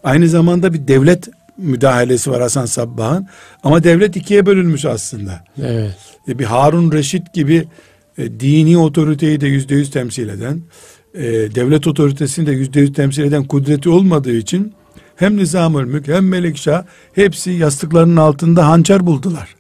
[0.04, 3.28] Aynı zamanda bir devlet müdahalesi var Hasan Sabbah'ın.
[3.64, 5.44] Ama devlet ikiye bölünmüş aslında.
[5.64, 5.96] Evet.
[6.28, 7.68] E, bir Harun Reşit gibi
[8.18, 10.62] e, dini otoriteyi de yüzde yüz temsil eden,
[11.14, 11.24] e,
[11.56, 14.74] devlet otoritesini de yüzde yüz temsil eden kudreti olmadığı için
[15.16, 19.56] hem Nizamül Mülk hem Melikşah hepsi yastıklarının altında hançer buldular.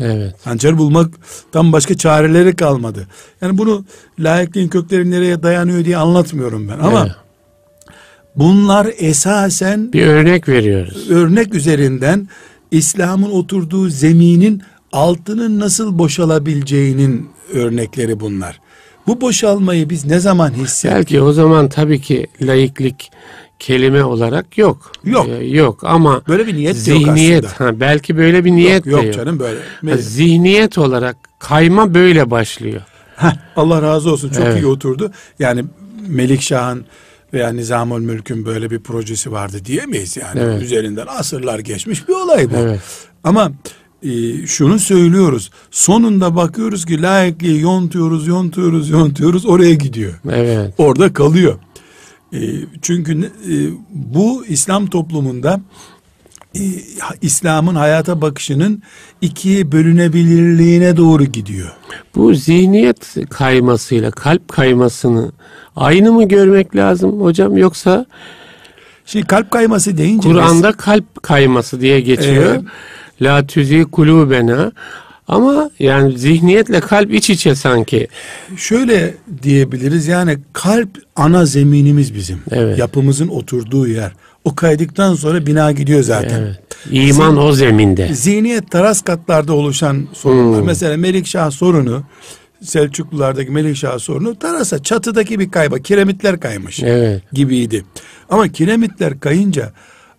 [0.00, 0.34] Evet.
[0.44, 3.08] Hançer bulmaktan başka çareleri kalmadı.
[3.40, 3.84] Yani bunu
[4.18, 6.78] layıklığın kökleri nereye dayanıyor diye anlatmıyorum ben.
[6.78, 7.23] Ama Evet.
[8.36, 11.10] Bunlar esasen Bir örnek veriyoruz.
[11.10, 12.28] örnek üzerinden
[12.70, 18.60] İslam'ın oturduğu zeminin altının nasıl boşalabileceğinin örnekleri bunlar.
[19.06, 20.96] Bu boşalmayı biz ne zaman hissettik?
[20.96, 23.10] Belki o zaman tabii ki laiklik
[23.58, 24.92] kelime olarak yok.
[25.04, 25.26] Yok.
[25.28, 27.70] Ee, yok ama Böyle bir niyet de yok zihniyet aslında.
[27.70, 29.14] ha, belki böyle bir niyet yok, de yok yok.
[29.14, 29.60] canım böyle.
[29.90, 32.80] Ha, zihniyet olarak kayma böyle başlıyor.
[33.16, 34.62] Heh, Allah razı olsun çok Evet.
[34.62, 35.10] iyi oturdu.
[35.38, 35.64] Yani
[36.08, 36.84] Melikşah'ın
[37.34, 40.40] veya Nizamül Mülk'ün böyle bir projesi vardı diyemeyiz yani.
[40.40, 40.62] Evet.
[40.62, 42.56] Üzerinden asırlar geçmiş bir olay bu.
[42.56, 42.80] Evet.
[43.24, 43.52] Ama
[44.02, 45.50] e, şunu söylüyoruz.
[45.70, 50.20] Sonunda bakıyoruz ki layıklığı yontuyoruz, yontuyoruz, yontuyoruz oraya gidiyor.
[50.30, 50.74] Evet.
[50.78, 51.58] Orada kalıyor.
[52.32, 52.40] E,
[52.82, 53.54] çünkü e,
[53.90, 55.60] bu İslam toplumunda
[56.54, 56.62] e,
[57.22, 58.82] İslam'ın hayata bakışının
[59.20, 61.72] ikiye bölünebilirliğine doğru gidiyor.
[62.14, 65.32] Bu zihniyet kaymasıyla kalp kaymasını
[65.76, 68.06] aynı mı görmek lazım hocam yoksa
[69.06, 72.54] Şimdi kalp kayması deyince Kur'an'da kalp kayması diye geçiyor.
[72.54, 72.62] Evet.
[73.22, 74.72] La tüzi kulubena
[75.28, 78.08] ama yani zihniyetle kalp iç içe sanki.
[78.56, 82.38] şöyle diyebiliriz yani kalp ana zeminimiz bizim.
[82.50, 82.78] Evet.
[82.78, 84.12] Yapımızın oturduğu yer.
[84.44, 86.42] O kaydıktan sonra bina gidiyor zaten.
[86.42, 86.60] Evet.
[86.90, 88.14] İman o zeminde.
[88.14, 90.60] Zihniyet taras katlarda oluşan sorunlar.
[90.60, 90.66] Hmm.
[90.66, 92.02] Mesela Melikşah sorunu
[92.62, 97.22] Selçuklulardaki Melikşah sorunu tarasa çatıdaki bir kayba kiremitler kaymış Evet.
[97.32, 97.84] gibiydi.
[98.30, 99.72] Ama kiremitler kayınca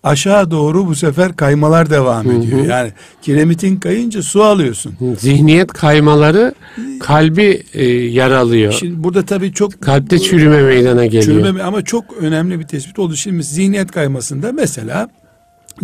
[0.05, 2.65] aşağı doğru bu sefer kaymalar devam ediyor.
[2.65, 2.91] Yani
[3.21, 4.93] kiremitin kayınca su alıyorsun.
[5.19, 6.53] Zihniyet kaymaları
[6.99, 8.73] kalbi e, yaralıyor.
[8.73, 11.23] Şimdi burada tabii çok Kalpte çürüme meydana geliyor.
[11.23, 13.15] çürüme ama çok önemli bir tespit oldu.
[13.15, 15.09] Şimdi zihniyet kaymasında mesela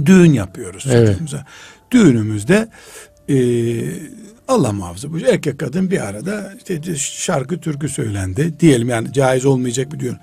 [0.06, 1.08] düğün yapıyoruz Evet.
[1.08, 1.46] çocuğumuza.
[1.92, 2.68] Düğünümüzde
[3.30, 3.36] e,
[4.48, 9.94] Allah muhafaza bu erkek kadın bir arada işte şarkı türkü söylendi diyelim yani caiz olmayacak
[9.94, 10.18] bir düğün.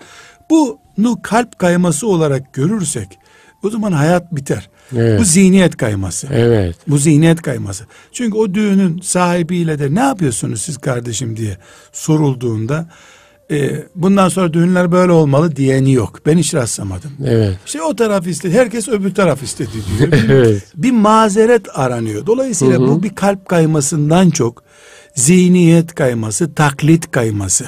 [0.50, 3.18] Bunu kalp kayması olarak görürsek
[3.62, 4.71] o zaman hayat biter.
[4.97, 5.21] Evet.
[5.21, 6.29] Bu zihniyet kayması.
[6.33, 6.77] Evet.
[6.88, 7.85] Bu zihniyet kayması.
[8.12, 11.57] Çünkü o düğünün sahibiyle de ne yapıyorsunuz siz kardeşim diye
[11.92, 12.87] sorulduğunda
[13.51, 16.21] e, bundan sonra düğünler böyle olmalı diyeni yok.
[16.27, 17.11] Ben hiç rastlamadım.
[17.25, 17.59] Evet.
[17.66, 18.55] İşte o taraf istedi.
[18.55, 20.12] Herkes öbür taraf istedi diyor.
[20.29, 20.62] Evet.
[20.77, 22.27] bir mazeret aranıyor.
[22.27, 24.62] Dolayısıyla bu bir kalp kaymasından çok
[25.18, 27.64] zihniyet kayması, taklit kayması.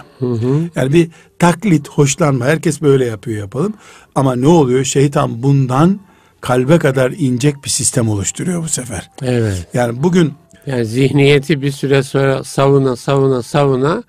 [0.76, 1.08] Yani bir
[1.38, 2.44] taklit, hoşlanma.
[2.44, 3.74] Herkes böyle yapıyor yapalım.
[4.14, 4.84] Ama ne oluyor?
[4.84, 6.00] Şeytan bundan
[6.40, 9.10] kalbe kadar incek bir sistem oluşturuyor bu sefer.
[9.22, 9.66] Evet.
[9.74, 10.32] Yani bugün
[10.66, 14.02] Yani zihniyeti bir süre sonra savuna savuna savuna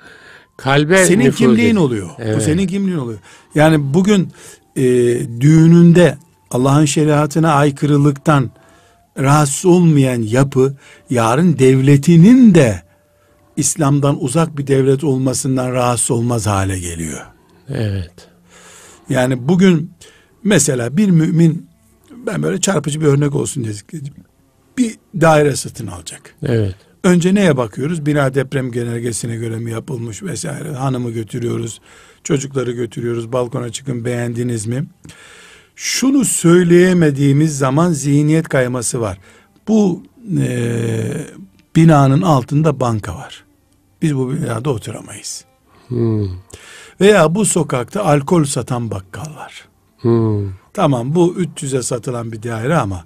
[0.57, 1.81] Kalbe senin kimliğin ediyor.
[1.83, 2.09] oluyor.
[2.09, 2.43] Bu Evet.
[2.43, 3.19] senin kimliğin oluyor.
[3.55, 4.31] Yani bugün
[4.75, 4.83] e,
[5.41, 6.17] düğününde
[6.51, 8.49] Allah'ın şeriatına aykırılıktan
[9.19, 10.73] rahatsız olmayan yapı
[11.09, 12.81] yarın devletinin de
[13.57, 17.21] İslam'dan uzak bir devlet olmasından rahatsız olmaz hale geliyor.
[17.69, 18.11] Evet.
[19.09, 19.91] Yani bugün
[20.43, 21.69] mesela bir mümin
[22.25, 24.13] ben böyle çarpıcı bir örnek olsun zikredeyim.
[24.77, 26.35] bir daire satın alacak.
[26.43, 26.75] Evet.
[27.03, 28.05] Önce neye bakıyoruz?
[28.05, 30.71] Bina deprem genelgesine göre mi yapılmış vesaire.
[30.71, 31.81] Hanımı götürüyoruz,
[32.23, 33.31] çocukları götürüyoruz.
[33.31, 34.85] Balkona çıkın beğendiniz mi?
[35.75, 39.17] Şunu söyleyemediğimiz zaman zihniyet kayması var.
[39.67, 40.03] Bu
[40.37, 41.27] eee,
[41.75, 43.43] binanın altında banka var.
[44.01, 45.45] Biz bu binada oturamayız.
[45.87, 46.27] Hmm.
[47.01, 49.67] Veya bu sokakta alkol satan bakkal var.
[50.01, 50.49] Hmm.
[50.73, 53.05] Tamam bu 300'e satılan bir daire ama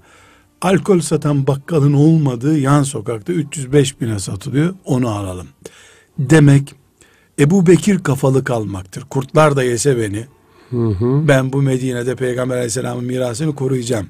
[0.62, 5.48] alkol satan bakkalın olmadığı yan sokakta 305 bine satılıyor onu alalım.
[6.20, 6.76] Demek
[7.40, 9.04] Ebu Bekir kafalı kalmaktır.
[9.10, 10.26] Kurtlar da yese beni
[10.70, 11.28] Hı hı.
[11.28, 14.08] ben bu Medine'de Peygamber aleyhisselamın mirasını koruyacağım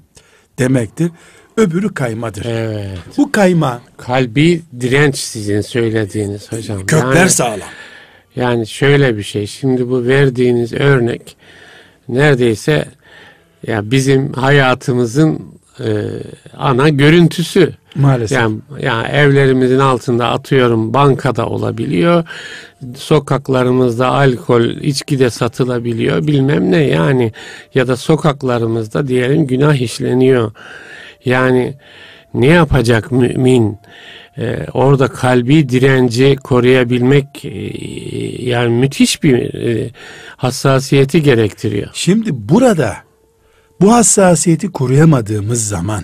[0.59, 1.11] demektir.
[1.57, 2.45] Öbürü kaymadır.
[2.45, 2.97] Evet.
[3.17, 6.85] Bu kayma Kalbi direnç sizin söylediğiniz hocam.
[6.85, 7.59] kökler Yani- sağlam.
[8.35, 9.47] Yani şöyle bir şey.
[9.47, 11.35] Şimdi bu verdiğiniz örnek
[12.09, 12.85] neredeyse
[13.67, 15.41] ya bizim hayatımızın
[15.79, 15.87] e,
[16.57, 17.73] ana görüntüsü.
[17.95, 18.37] Maalesef.
[18.37, 22.23] Yani, yani evlerimizin altında atıyorum bankada olabiliyor.
[22.97, 26.27] Sokaklarımızda alkol, içki de satılabiliyor.
[26.27, 27.31] Bilmem ne yani
[27.73, 30.51] ya da sokaklarımızda diyelim günah işleniyor.
[31.25, 31.73] Yani
[32.33, 33.77] ne yapacak mümin?
[34.37, 37.49] Ee, orada kalbi direnci koruyabilmek e,
[38.49, 39.91] yani müthiş bir e,
[40.37, 41.89] hassasiyeti gerektiriyor.
[41.93, 42.95] Şimdi burada
[43.81, 46.03] bu hassasiyeti koruyamadığımız zaman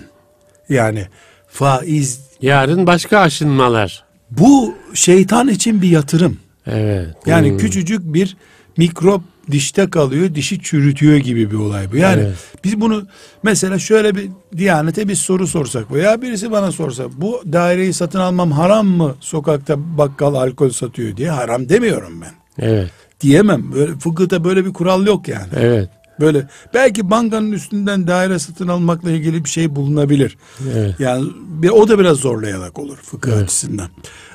[0.69, 1.05] yani
[1.47, 4.03] faiz Yarın başka aşınmalar.
[4.31, 6.37] bu şeytan için bir yatırım.
[6.67, 7.07] Evet.
[7.25, 7.57] Yani Hmm.
[7.57, 8.37] küçücük bir
[8.77, 11.97] mikrop dişte kalıyor, dişi çürütüyor gibi bir olay bu.
[11.97, 12.35] Yani Evet.
[12.63, 13.07] biz bunu
[13.43, 18.51] mesela şöyle bir Diyanete bir soru sorsak veya birisi bana sorsa bu daireyi satın almam
[18.51, 19.15] haram mı?
[19.19, 22.65] Sokakta bakkal alkol satıyor diye haram demiyorum ben.
[22.65, 22.91] Evet.
[23.21, 23.73] Diyemem.
[23.73, 25.47] Böyle fıkıhta böyle bir kural yok yani.
[25.55, 25.89] Evet.
[26.19, 30.37] Böyle belki bankanın üstünden daire satın almakla ilgili bir şey bulunabilir.
[30.73, 30.99] Evet.
[30.99, 33.43] Yani bir, o da biraz zorlayarak olur fıkıh Evet.
[33.43, 33.87] açısından.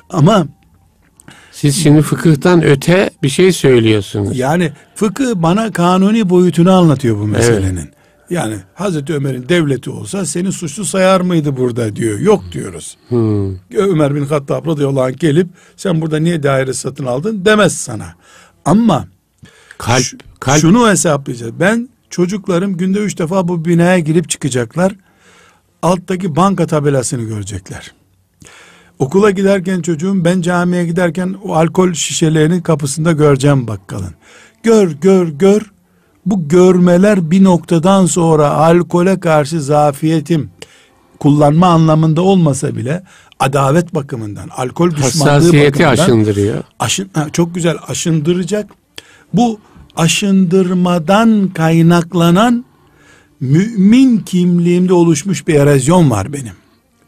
[0.09, 0.47] Ama
[1.57, 4.37] Siz şimdi fıkıhtan öte bir şey söylüyorsunuz.
[4.37, 7.89] Yani fıkıh bana kanuni boyutunu anlatıyor bu meselenin.
[8.29, 12.19] Yani Hazreti Ömer'in devleti olsa seni suçlu sayar mıydı burada diyor.
[12.19, 12.97] Yok diyoruz.
[13.09, 13.55] Hmm.
[13.77, 18.15] Ömer bin Hattab radıyallahu anh gelip sen burada niye daire satın aldın demez sana.
[18.65, 19.07] Ama
[19.77, 21.53] Kalp, şu- kalp şunu hesaplayacağız.
[21.59, 24.95] Ben çocuklarım günde üç defa bu binaya girip çıkacaklar.
[25.81, 27.91] Alttaki banka tabelasını görecekler.
[28.99, 34.13] Okula giderken çocuğum ben camiye giderken o alkol şişelerinin kapısında göreceğim bakkalın.
[34.63, 35.71] Gör gör gör
[36.25, 40.49] bu görmeler bir noktadan sonra alkole karşı zafiyetim
[41.19, 43.03] kullanma anlamında olmasa bile
[43.39, 46.63] adavet bakımından alkol düşmanlığı hassasiyeti bakımından aşındırıyor.
[46.79, 48.69] aşın, ha, çok güzel aşındıracak.
[49.33, 49.59] Bu
[49.95, 52.65] aşındırmadan kaynaklanan
[53.39, 56.53] mümin kimliğimde oluşmuş bir erozyon var benim.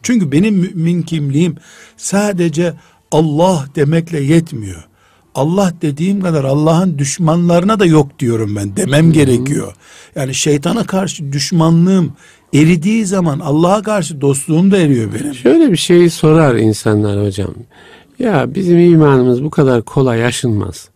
[0.03, 1.55] Çünkü benim mümin kimliğim
[1.97, 2.73] sadece
[3.11, 4.89] Allah demekle yetmiyor.
[5.35, 9.73] Allah dediğim kadar Allah'ın düşmanlarına da yok diyorum ben demem gerekiyor.
[10.15, 12.13] Yani şeytana karşı düşmanlığım
[12.53, 15.33] eridiği zaman Allah'a karşı dostluğum da eriyor benim.
[15.33, 17.53] Şöyle bir şeyi sorar insanlar hocam.
[18.19, 20.89] Ya bizim imanımız bu kadar kolay aşınmaz.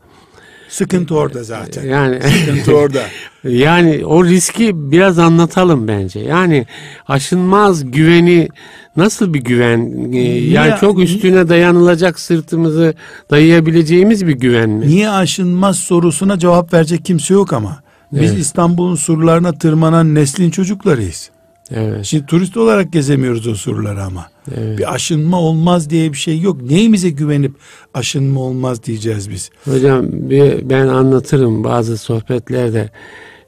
[0.69, 1.85] Sıkıntı orada zaten.
[1.85, 3.01] Yani Sıkıntı orada.
[3.43, 6.19] yani o riski biraz anlatalım bence.
[6.19, 6.65] Yani
[7.07, 8.49] aşınmaz güveni
[8.95, 10.11] nasıl bir güven?
[10.13, 12.93] Ee, yani çok üstüne dayanılacak sırtımızı
[13.29, 14.87] dayayabileceğimiz bir güven mi?
[14.87, 17.83] Niye aşınmaz sorusuna cevap verecek kimse yok ama.
[18.11, 18.39] Biz Evet.
[18.39, 21.29] İstanbul'un surlarına tırmanan neslin çocuklarıyız.
[21.71, 22.05] Evet.
[22.05, 24.25] Şimdi turist olarak gezemiyoruz o surları ama.
[24.57, 24.77] Evet.
[24.77, 26.61] Bir aşınma olmaz diye bir şey yok.
[26.61, 27.55] Neyimize güvenip
[27.93, 29.49] aşınma olmaz diyeceğiz biz.
[29.65, 32.89] Hocam bir, ben anlatırım bazı sohbetlerde.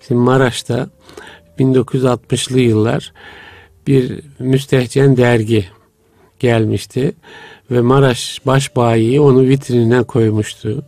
[0.07, 0.89] Şimdi Maraş'ta
[1.59, 3.13] 1960'lı yıllar
[3.87, 5.65] bir müstehcen dergi
[6.39, 7.11] gelmişti
[7.71, 10.85] ve Maraş başbayi onu vitrinine koymuştu.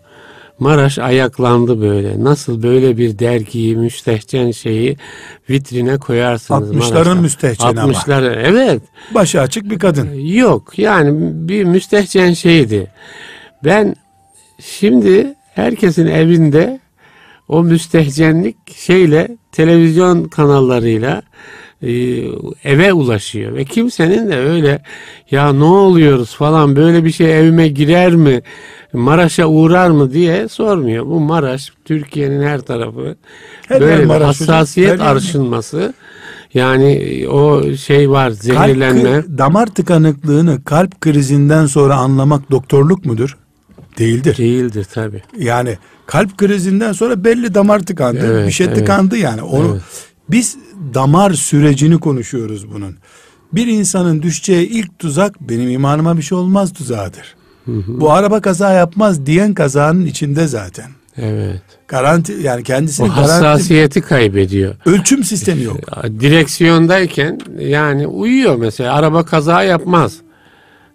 [0.60, 2.24] Maraş ayaklandı böyle.
[2.24, 4.98] Nasıl böyle bir dergiyi, müstehcen şeyi
[5.50, 7.16] vitrine koyarsınız 60'ların Maraş'ta?
[7.16, 7.92] müstehceni ama.
[7.94, 8.82] 60'lar evet.
[9.12, 10.14] Başı açık bir kadın.
[10.14, 11.12] Yok yani
[11.48, 12.88] bir müstehcen şeydi.
[13.64, 13.96] Ben
[14.60, 16.80] şimdi herkesin evinde
[17.48, 21.22] o müstehcenlik şeyle televizyon kanallarıyla
[21.84, 21.90] e,
[22.64, 24.82] eve ulaşıyor ve kimsenin de öyle
[25.32, 28.42] ya ne oluyoruz falan böyle bir şey evime girer mi
[28.94, 31.06] Maraş'a uğrar mı diye sormuyor.
[31.06, 33.16] Bu Maraş Türkiye'nin her tarafı
[33.68, 35.94] Her böyle bir hocam, hassasiyet yer- arşınması
[36.54, 39.04] yani o şey var zehirlenme.
[39.04, 43.38] Kalp, damar tıkanıklığını kalp krizinden sonra anlamak doktorluk mudur?
[43.98, 44.38] Değildir.
[44.38, 45.22] Değildir tabi.
[45.40, 48.34] Yani kalp krizinden sonra belli damar tıkandı.
[48.34, 48.78] Evet, bir şey evet.
[48.78, 49.42] tıkandı yani.
[49.42, 49.82] Onu Evet.
[50.30, 50.58] Biz
[50.94, 52.96] damar sürecini konuşuyoruz bunun.
[53.54, 57.36] Bir insanın düşeceği ilk tuzak benim imanıma bir şey olmaz tuzağıdır.
[57.88, 60.92] Bu araba kaza yapmaz diyen kazanın içinde zaten.
[61.18, 61.62] Evet.
[61.88, 64.76] Garanti yani O garanti hassasiyeti kaybediyor.
[64.86, 65.78] ölçüm sistemi yok.
[66.20, 70.14] Direksiyondayken yani uyuyor mesela araba kaza yapmaz.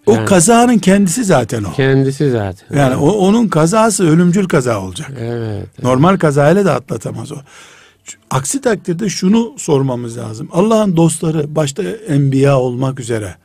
[0.05, 0.25] O Yani.
[0.25, 1.71] kazanın kendisi zaten o.
[1.73, 2.77] Kendisi zaten.
[2.77, 5.11] Yani o, onun kazası ölümcül kaza olacak.
[5.19, 5.83] Evet.
[5.83, 7.35] Normal kazayla da atlatamaz o.
[8.31, 10.47] Aksi takdirde şunu sormamız lazım.
[10.51, 13.35] Allah'ın dostları başta enbiya olmak üzere.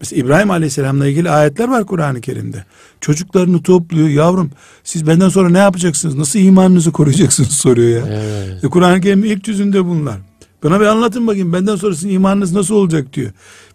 [0.00, 2.64] Mesela İbrahim Aleyhisselam'la ilgili ayetler var Kur'an-ı Kerim'de.
[3.00, 4.08] Çocuklarını topluyor.
[4.08, 4.50] Yavrum
[4.84, 6.14] siz benden sonra ne yapacaksınız?
[6.14, 8.12] Nasıl imanınızı koruyacaksınız soruyor ya.
[8.12, 8.64] Evet.
[8.64, 10.16] E, Kur'an-ı Kerim'in ilk yüzünde bunlar.
[10.64, 13.30] Bana bir anlatın bakayım benden sonra sizin imanınız nasıl olacak diyor.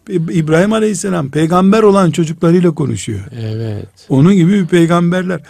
[0.10, 3.19] İ- İbrahim Aleyhisselam peygamber olan çocuklarıyla konuşuyor.
[3.41, 3.88] Evet.
[4.10, 5.41] Onun gibi bir peygamberler.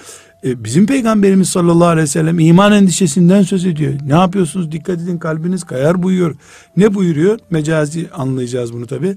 [0.46, 3.94] E, bizim peygamberimiz sallallahu aleyhi ve sellem iman endişesinden söz ediyor.
[4.06, 4.72] Ne yapıyorsunuz?
[4.72, 6.36] Dikkat edin kalbiniz kayar buyuruyor.
[6.78, 7.40] Ne buyuruyor?
[7.50, 9.16] Mecazi anlayacağız bunu tabi.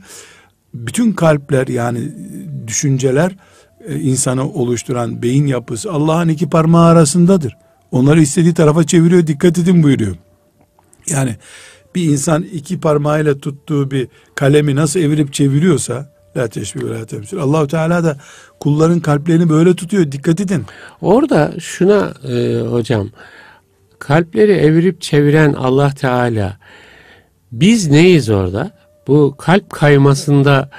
[0.75, 2.13] Bütün kalpler yani
[2.67, 3.37] düşünceler
[3.87, 7.57] e, insanı oluşturan beyin yapısı Allah'ın iki parmağı arasındadır.
[7.91, 9.27] Onları istediği tarafa çeviriyor.
[9.27, 10.17] Dikkat edin buyuruyor.
[11.11, 11.37] Yani
[11.95, 17.39] bir insan iki parmağıyla tuttuğu bir kalemi nasıl evirip çeviriyorsa la teşbih ve la temsil.
[17.39, 18.17] Allahu Teala da
[18.61, 20.13] kulların kalplerini böyle tutuyor.
[20.13, 20.65] Dikkat edin.
[21.01, 23.09] Orada şuna e, hocam
[23.99, 26.57] kalpleri evirip çeviren Allah Teala
[27.53, 28.71] biz neyiz orada?
[29.07, 30.71] Bu kalp kaymasında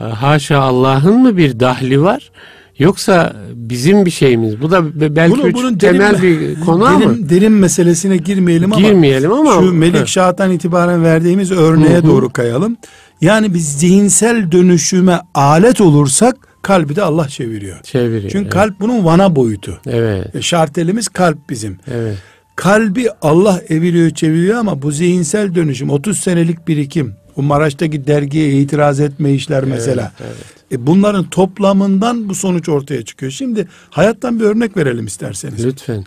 [0.00, 2.30] e, haşa Allah'ın mı bir dahli var?
[2.78, 4.60] Yoksa bizim bir şeyimiz.
[4.62, 6.22] Bu da be- belki Bunu- bunun temel derin-
[6.56, 10.06] bir konu ama derin, derin meselesine girmeyelim ama girmeyelim ama şu Melik.
[10.08, 12.06] Şah'tan itibaren verdiğimiz örneğe Hı hı.
[12.06, 12.76] doğru kayalım.
[13.20, 17.82] Yani biz zihinsel dönüşüme alet olursak kalbi de Allah çeviriyor.
[17.82, 18.30] çeviriyor.
[18.30, 18.52] Çünkü evet.
[18.52, 19.80] kalp bunun vana boyutu.
[19.86, 20.36] Evet.
[20.36, 21.78] E, Şartelimiz kalp bizim.
[21.94, 22.18] Evet.
[22.56, 27.14] Kalbi Allah eviriyor çeviriyor ama bu zihinsel dönüşüm 30 senelik birikim.
[27.36, 30.12] Bu Maraş'taki dergiye itiraz etme işler mesela.
[30.20, 30.36] Evet,
[30.72, 33.32] E bunların toplamından bu sonuç ortaya çıkıyor.
[33.32, 35.64] Şimdi hayattan bir örnek verelim isterseniz.
[35.66, 36.04] Lütfen.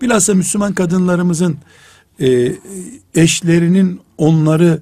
[0.00, 1.56] Bilhassa Müslüman kadınlarımızın
[2.20, 2.52] e,
[3.14, 4.80] eşlerinin onları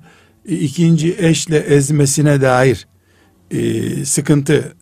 [0.55, 2.87] ikinci eşle ezmesine dair
[3.51, 4.75] e, sıkıntı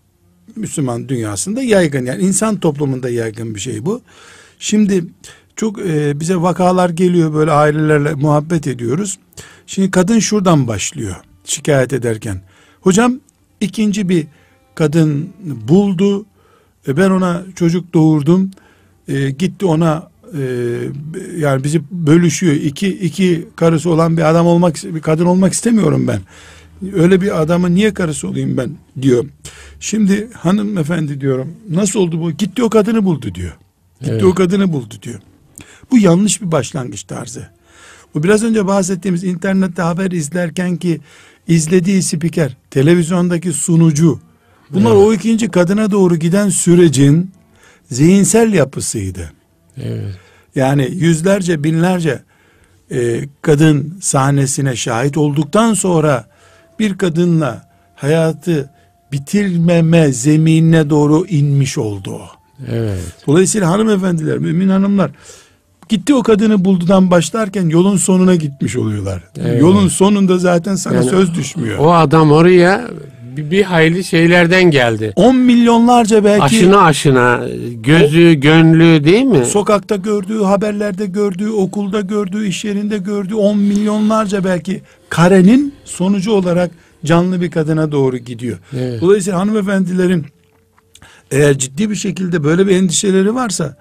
[0.57, 2.07] Müslüman dünyasında yaygın.
[2.07, 4.03] Yani insan toplumunda yaygın bir şey bu.
[4.59, 5.05] Şimdi
[5.57, 9.19] çok e, bize vakalar geliyor böyle ailelerle muhabbet ediyoruz.
[9.67, 12.41] Şimdi kadın şuradan başlıyor şikayet ederken.
[12.81, 13.21] Hocam
[13.61, 14.27] ikinci bir
[14.75, 15.31] kadın
[15.69, 16.27] buldu.
[16.89, 18.51] E, ben ona çocuk doğurdum.
[19.09, 20.08] E, gitti ona
[20.39, 20.43] e,
[21.39, 22.55] yani bizi bölüşüyor.
[22.55, 26.21] İki, iki karısı olan bir adam olmak bir kadın olmak istemiyorum ben.
[26.93, 28.71] Öyle bir adamın niye karısı olayım ben
[29.03, 29.25] diyor.
[29.81, 32.31] Şimdi hanımefendi diyorum nasıl oldu bu?
[32.31, 33.53] Gitti o kadını buldu diyor.
[34.01, 34.25] Gitti Evet.
[34.25, 35.21] o kadını buldu diyor.
[35.91, 37.49] Bu yanlış bir başlangıç tarzı.
[38.15, 41.01] O biraz önce bahsettiğimiz internette haber izlerken ki
[41.49, 44.21] izlediği spiker, televizyondaki sunucu
[44.71, 47.31] bunlar o ikinci kadına doğru giden sürecin
[47.91, 49.33] zihinsel yapısıydı.
[49.85, 50.15] Evet.
[50.55, 52.23] Yani yüzlerce binlerce
[52.91, 56.25] e, kadın sahnesine şahit olduktan sonra
[56.79, 58.71] bir kadınla hayatı
[59.13, 62.29] bitirmeme zeminine doğru inmiş oldu o.
[62.71, 63.01] Evet.
[63.27, 65.11] Dolayısıyla hanımefendiler, mümin hanımlar
[65.89, 69.23] gitti o kadını buldudan başlarken yolun sonuna gitmiş oluyorlar.
[69.41, 69.61] Evet.
[69.61, 71.79] Yolun sonunda zaten sana Yani söz düşmüyor.
[71.79, 72.89] O adam oraya
[73.39, 75.13] bir, bir hayli şeylerden geldi.
[75.17, 77.41] 10 milyonlarca belki Aşına aşına
[77.75, 79.47] gözü gönlü değil mi?
[79.47, 86.71] sokakta gördüğü, haberlerde gördüğü, okulda gördüğü, iş yerinde gördüğü 10 milyonlarca belki karenin sonucu olarak
[87.05, 88.59] canlı bir kadına doğru gidiyor.
[88.77, 89.01] Evet.
[89.01, 90.27] Dolayısıyla hanımefendilerin
[91.31, 93.77] eğer ciddi bir şekilde böyle bir endişeleri varsa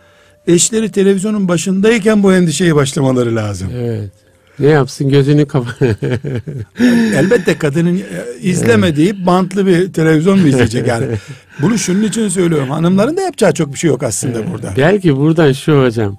[0.48, 3.68] eşleri televizyonun başındayken bu endişeyi başlamaları lazım.
[3.76, 4.26] Evet.
[4.60, 5.72] Ne yapsın gözünü kapa.
[7.16, 8.01] Elbette kadının e,
[8.41, 11.05] izleme deyip bantlı bir televizyon mu izleyecek yani.
[11.62, 12.70] Bunu şunun için söylüyorum.
[12.70, 14.74] Hanımların da yapacağı çok bir şey yok aslında burada.
[14.78, 16.18] Belki buradan şu hocam.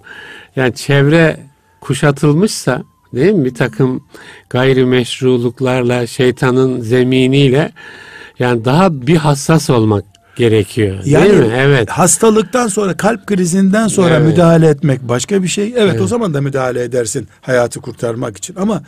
[0.57, 1.41] Yani çevre
[1.81, 2.83] kuşatılmışsa
[3.15, 3.45] değil mi?
[3.45, 4.05] Bir takım
[4.51, 7.73] gayrimeşruluklarla şeytanın zeminiyle
[8.39, 10.05] yani daha bir hassas olmak
[10.39, 10.99] gerekiyor.
[11.05, 11.55] Yani değil mi?
[11.57, 11.91] Evet.
[11.91, 14.27] hastalıktan sonra kalp krizinden sonra Evet.
[14.27, 15.65] müdahale etmek başka bir şey.
[15.65, 16.01] Evet, Evet.
[16.01, 18.83] o zaman da müdahale edersin hayatı kurtarmak için ama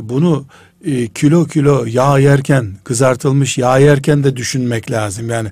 [0.00, 0.44] bunu
[0.84, 5.30] e, kilo kilo yağ yerken kızartılmış yağ yerken de düşünmek lazım.
[5.30, 5.48] Yani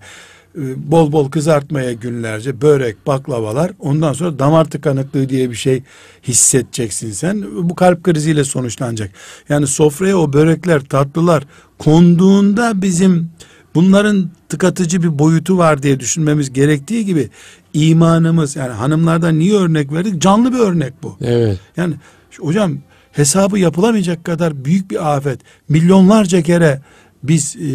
[0.58, 5.82] e, bol bol kızartmaya günlerce börek, baklavalar ondan sonra damar tıkanıklığı diye bir şey
[6.28, 7.44] hissedeceksin sen.
[7.68, 9.10] Bu kalp kriziyle sonuçlanacak.
[9.48, 11.44] Yani sofraya o börekler, tatlılar
[11.78, 13.30] konduğunda bizim
[13.74, 17.28] bunların tıkatıcı bir boyutu var diye düşünmemiz gerektiği gibi
[17.74, 20.22] imanımız yani hanımlardan niye örnek verdik?
[20.22, 21.16] Canlı bir örnek bu.
[21.20, 21.58] Evet.
[21.76, 21.94] Yani
[22.40, 22.78] hocam
[23.12, 25.40] hesabı yapılamayacak kadar büyük bir afet.
[25.68, 26.80] Milyonlarca kere
[27.22, 27.68] biz e,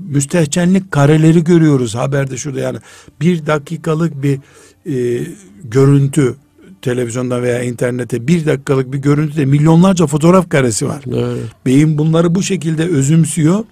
[0.00, 2.78] müstehcenlik kareleri görüyoruz haberde şurada yani
[3.20, 4.38] bir dakikalık bir
[4.86, 5.26] e,
[5.64, 6.36] görüntü
[6.82, 11.02] televizyonda veya internette bir dakikalık bir görüntüde milyonlarca fotoğraf karesi var.
[11.10, 11.38] Doğru.
[11.66, 13.64] Beyin bunları bu şekilde özümsüyor.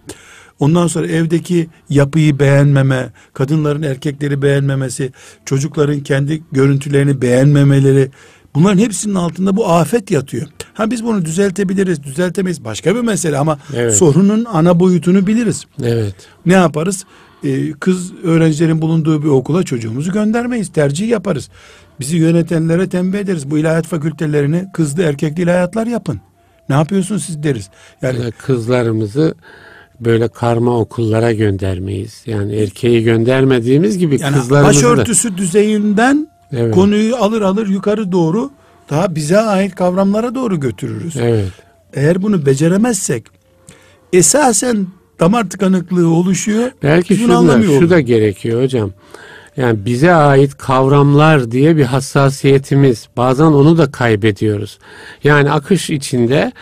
[0.61, 5.12] Ondan sonra evdeki yapıyı beğenmeme, kadınların erkekleri beğenmemesi,
[5.44, 8.11] çocukların kendi görüntülerini beğenmemeleri,
[8.54, 10.46] bunların hepsinin altında bu afet yatıyor.
[10.74, 13.94] Ha biz bunu düzeltebiliriz, düzeltemeyiz başka bir mesele ama Evet.
[13.94, 15.64] sorunun ana boyutunu biliriz.
[15.82, 16.14] Evet.
[16.46, 17.04] Ne yaparız?
[17.44, 21.48] Ee, kız öğrencilerin bulunduğu bir okula çocuğumuzu göndermeyiz, tercih yaparız.
[22.00, 23.50] Bizi yönetenlere tembih ederiz.
[23.50, 26.20] Bu ilahiyat fakültelerini kızlı erkekli ilahiyatlar yapın.
[26.68, 27.70] Ne yapıyorsun siz deriz.
[28.02, 29.34] Yani Yani kızlarımızı
[30.01, 32.22] böyle karma okullara göndermeyiz.
[32.26, 34.88] Yani erkeği göndermediğimiz gibi Yani kızlarımızı da.
[34.88, 36.74] başörtüsü düzeyinden Evet.
[36.74, 38.51] konuyu alır alır yukarı doğru
[38.90, 41.16] daha bize ait kavramlara doğru götürürüz.
[41.16, 41.49] Evet.
[41.94, 43.24] Eğer bunu beceremezsek
[44.12, 44.86] esasen
[45.20, 46.70] damar tıkanıklığı oluşuyor.
[46.82, 48.90] Belki şu da, anlamıyor şu da gerekiyor hocam.
[49.57, 53.09] Yani bize ait kavramlar diye bir hassasiyetimiz.
[53.16, 54.78] Bazen onu da kaybediyoruz.
[55.24, 56.53] Yani akış içinde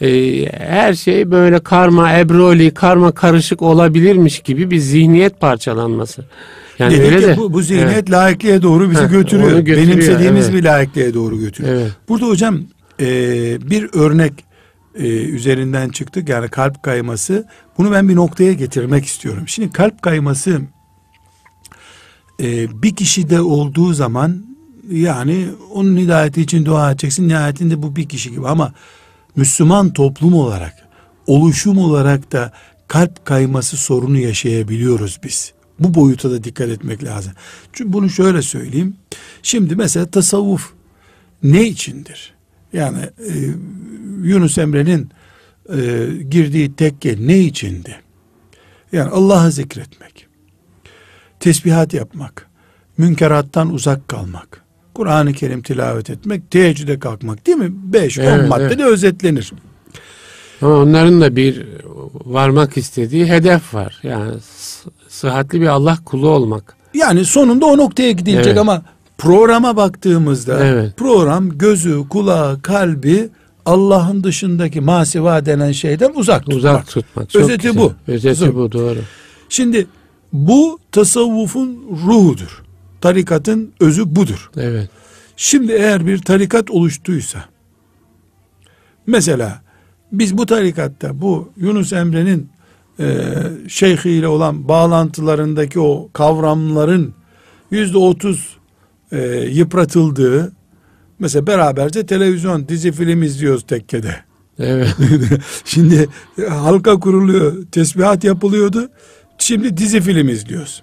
[0.00, 0.08] e,
[0.58, 6.24] her şey böyle karma, ebroli, karma karışık olabilirmiş gibi bir zihniyet parçalanması.
[6.78, 7.36] Yani Demek öyle ki de.
[7.36, 8.10] bu, bu zihniyet Evet.
[8.10, 9.58] laikliğe doğru bizi Heh, götürüyor.
[9.58, 10.54] götürüyor, Benimsediğimiz evet.
[10.54, 11.74] bir laikliğe doğru götürüyor.
[11.74, 11.92] Evet.
[12.08, 12.60] Burada hocam
[13.00, 13.06] e,
[13.70, 14.32] bir örnek
[14.94, 17.46] e, üzerinden çıktık yani kalp kayması.
[17.78, 19.42] Bunu ben bir noktaya getirmek istiyorum.
[19.46, 20.60] Şimdi kalp kayması
[22.42, 24.46] e, bir kişide olduğu zaman
[24.90, 27.28] yani onun hidayeti için dua edeceksin.
[27.28, 28.72] Nihayetinde bu bir kişi gibi ama
[29.36, 30.74] Müslüman toplum olarak
[31.26, 32.52] oluşum olarak da
[32.88, 35.52] kalp kayması sorunu yaşayabiliyoruz biz.
[35.78, 37.32] Bu boyuta da dikkat etmek lazım.
[37.72, 38.96] Çünkü bunu şöyle söyleyeyim.
[39.42, 40.72] Şimdi mesela tasavvuf
[41.42, 42.34] ne içindir?
[42.72, 43.32] Yani e,
[44.22, 45.10] Yunus Emre'nin
[45.68, 47.96] e, girdiği tekke ne içindi?
[48.92, 50.26] Yani Allah'ı zikretmek,
[51.40, 52.50] tesbihat yapmak,
[52.98, 54.64] münkerattan uzak kalmak,
[54.96, 57.72] Kur'an-ı Kerim tilavet etmek, teheccüde kalkmak değil mi?
[57.72, 58.92] Beş, on Evet, maddede evet.
[58.92, 59.52] özetlenir.
[60.62, 61.66] Ama onların da bir
[62.24, 64.00] varmak istediği hedef var.
[64.02, 64.32] Yani
[65.08, 66.76] sıhhatli bir Allah kulu olmak.
[66.94, 68.58] Yani sonunda o noktaya gidilecek Evet.
[68.58, 68.82] ama
[69.18, 70.96] programa baktığımızda Evet.
[70.96, 73.28] program gözü, kulağı, kalbi
[73.66, 76.56] Allah'ın dışındaki masiva denen şeyden uzak tutmak.
[76.58, 77.30] Uzak tutmak.
[77.30, 77.82] Çok Özeti güzel.
[77.82, 77.92] bu.
[78.08, 78.54] Özeti Zor.
[78.54, 78.98] bu doğru.
[79.48, 79.86] Şimdi
[80.32, 82.62] bu tasavvufun ruhudur.
[83.00, 84.50] Tarikatın özü budur.
[84.56, 84.90] Evet.
[85.36, 87.44] Şimdi eğer bir tarikat oluştuysa
[89.06, 89.62] mesela
[90.12, 92.48] biz bu tarikatta bu Yunus Emre'nin
[93.00, 93.24] e,
[93.68, 97.14] şeyhiyle olan bağlantılarındaki o kavramların
[97.70, 98.56] yüzde otuz
[99.12, 99.18] e,
[99.52, 100.52] yıpratıldığı
[101.18, 104.16] mesela beraberce televizyon dizi film izliyoruz tekkede.
[104.58, 104.96] Evet.
[105.64, 106.08] Şimdi
[106.48, 108.88] halka kuruluyor, tesbihat yapılıyordu.
[109.38, 110.82] Şimdi dizi film izliyoruz.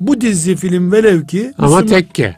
[0.00, 2.36] Bu dizi film velev ki Ama Müslüman- tekke.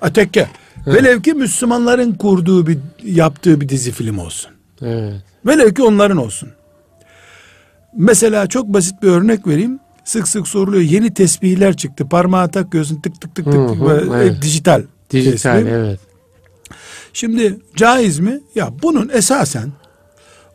[0.00, 0.48] Ha, tekke.
[0.86, 4.50] Velev ki Müslümanların kurduğu bir yaptığı bir dizi film olsun.
[4.82, 5.14] Evet.
[5.46, 6.48] Velev ki onların olsun.
[7.96, 9.78] Mesela çok basit bir örnek vereyim.
[10.04, 10.82] Sık sık soruluyor.
[10.82, 12.08] Yeni tesbihler çıktı.
[12.08, 13.54] Parmağa takıyorsun tık tık tık tık.
[13.54, 14.42] Hı hı, böyle, evet.
[14.42, 14.82] dijital.
[15.10, 15.72] Dijital tesbih.
[15.72, 16.00] evet.
[17.12, 18.40] Şimdi caiz mi?
[18.54, 19.72] Ya bunun esasen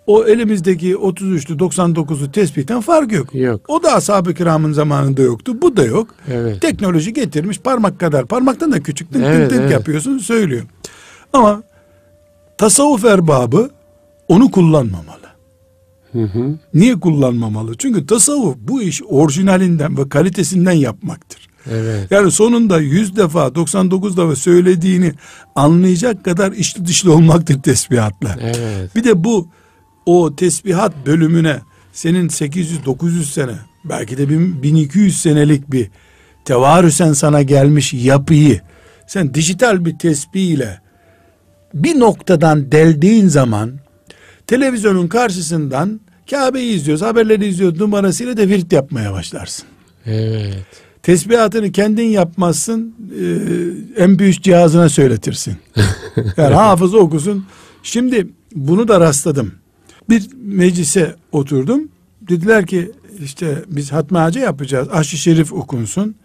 [0.09, 3.35] o elimizdeki 33'lü 99'lu tespihten fark yok.
[3.35, 3.61] Yok.
[3.67, 5.61] O da ashab-ı kiramın zamanında yoktu.
[5.61, 6.15] Bu da yok.
[6.31, 6.61] Evet.
[6.61, 8.25] Teknoloji getirmiş parmak kadar.
[8.25, 9.71] Parmaktan da küçük tık Evet, tık tık evet.
[9.71, 10.63] yapıyorsun söylüyor.
[11.33, 11.63] Ama
[12.57, 13.69] tasavvuf erbabı
[14.27, 15.29] onu kullanmamalı.
[16.11, 16.57] Hı hı.
[16.73, 17.77] Niye kullanmamalı?
[17.77, 21.49] Çünkü tasavvuf bu iş orijinalinden ve kalitesinden yapmaktır.
[21.71, 22.11] Evet.
[22.11, 25.13] Yani sonunda 100 defa 99 defa söylediğini
[25.55, 28.35] anlayacak kadar içli dışlı olmaktır tesbihatla.
[28.41, 28.95] Evet.
[28.95, 29.49] Bir de bu
[30.09, 31.59] o tesbihat bölümüne
[31.93, 33.55] senin 800-900 sene
[33.85, 35.89] belki de 1200 senelik bir
[36.45, 38.61] tevarüsen sana gelmiş yapıyı
[39.07, 40.81] sen dijital bir tesbih ile
[41.73, 43.71] bir noktadan deldiğin zaman
[44.47, 45.99] televizyonun karşısından
[46.29, 49.65] Kabe'yi izliyoruz, haberleri izliyoruz numarasıyla da virt yapmaya başlarsın.
[50.05, 50.65] Evet.
[51.03, 52.95] Tesbihatını kendin yapmazsın,
[53.97, 55.57] e, MP3 cihazına söyletirsin.
[56.37, 57.45] Yani hafız okusun.
[57.83, 59.53] Şimdi bunu da rastladım.
[60.09, 61.81] Bir meclise oturdum.
[62.21, 62.91] Dediler ki
[63.23, 64.87] işte biz hatmi hacı yapacağız.
[64.91, 66.15] Aşı şerif okunsun.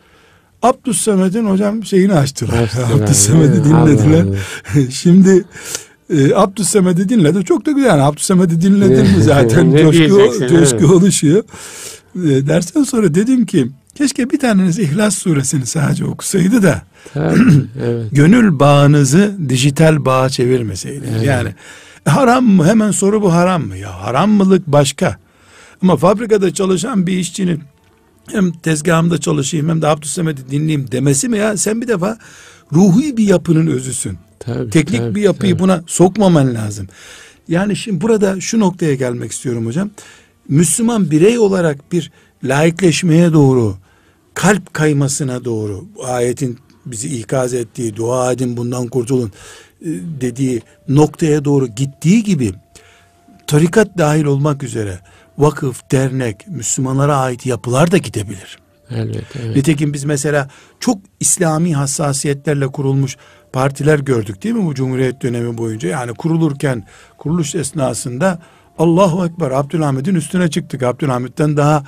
[0.63, 2.73] Abdus Samet'in hocam şeyini açtılar.
[2.95, 4.25] Abdus Samet'i dinlediler.
[4.25, 5.45] Allah Şimdi
[6.11, 7.45] e, Abdus Samet'i dinledi.
[7.45, 7.89] Çok da güzel.
[7.89, 11.45] Yani Abdus Samet'i dinledin mi zaten coşku, coşku oluşuyor.
[12.17, 16.83] E, dersten sonra dedim ki keşke bir taneniz İhlas suresini sadece okusaydı da
[17.15, 17.41] Tabii,
[17.85, 18.07] evet.
[18.13, 21.11] gönül bağınızı dijital bağa çevirmeseydiniz.
[21.17, 21.27] Evet.
[21.27, 21.55] Yani
[22.05, 22.67] haram mı?
[22.67, 23.77] Hemen soru bu haram mı?
[23.77, 25.17] Ya haram mılık başka.
[25.83, 27.61] Ama fabrikada çalışan bir işçinin
[28.33, 31.57] hem tezgahımda çalışayım hem de Abdüssemet'i dinleyeyim demesi mi ya?
[31.57, 32.19] Sen bir defa
[32.73, 34.19] ruhi bir yapının özüsün.
[34.41, 35.63] Tabii, Teknik tabii, bir yapıyı tabii.
[35.63, 36.87] buna sokmaman lazım.
[37.49, 39.91] Yani şimdi burada şu noktaya gelmek istiyorum hocam.
[40.49, 42.13] Müslüman birey olarak bir
[42.45, 43.77] laikleşmeye doğru,
[44.35, 49.33] kalp kaymasına doğru, ayetin bizi ikaz ettiği, dua edin bundan kurtulun
[50.21, 52.53] dediği noktaya doğru gittiği gibi
[53.47, 54.99] tarikat dahil olmak üzere
[55.39, 58.59] vakıf, dernek, Müslümanlara ait yapılar da gidebilir.
[58.91, 59.57] Elbette, evet.
[59.57, 60.49] Nitekim biz mesela
[60.81, 63.17] çok İslami hassasiyetlerle kurulmuş
[63.53, 65.89] partiler gördük değil mi bu Cumhuriyet dönemi boyunca?
[65.89, 66.87] Yani kurulurken
[67.19, 68.39] kuruluş esnasında
[68.79, 70.83] Allahu Ekber Abdülhamid'in üstüne çıktık.
[70.83, 71.85] Abdülhamid'den daha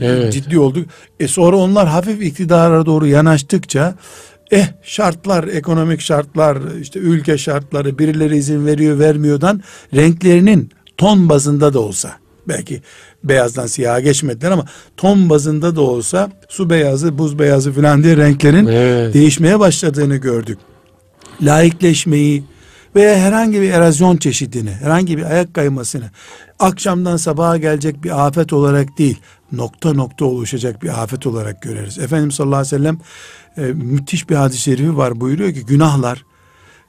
[0.00, 0.32] Evet.
[0.32, 0.88] ciddi olduk.
[1.20, 3.94] E sonra onlar hafif iktidara doğru yanaştıkça
[4.50, 9.62] eh şartlar, ekonomik şartlar, işte ülke şartları birileri izin veriyor vermiyordan
[9.94, 12.12] renklerinin ton bazında da olsa
[12.48, 12.82] belki
[13.24, 14.64] beyazdan siyaha geçmediler ama
[14.96, 19.14] ton bazında da olsa su beyazı, buz beyazı filan diye renklerin Evet.
[19.14, 20.58] değişmeye başladığını gördük.
[21.42, 22.44] Laikleşmeyi
[22.96, 26.10] veya herhangi bir erozyon çeşidini, herhangi bir ayak kaymasını
[26.58, 29.18] akşamdan sabaha gelecek bir afet olarak değil,
[29.52, 31.98] nokta nokta oluşacak bir afet olarak göreriz.
[31.98, 32.98] Efendimiz sallallahu aleyhi ve sellem
[33.56, 36.24] e, müthiş bir hadis-i şerifi var buyuruyor ki günahlar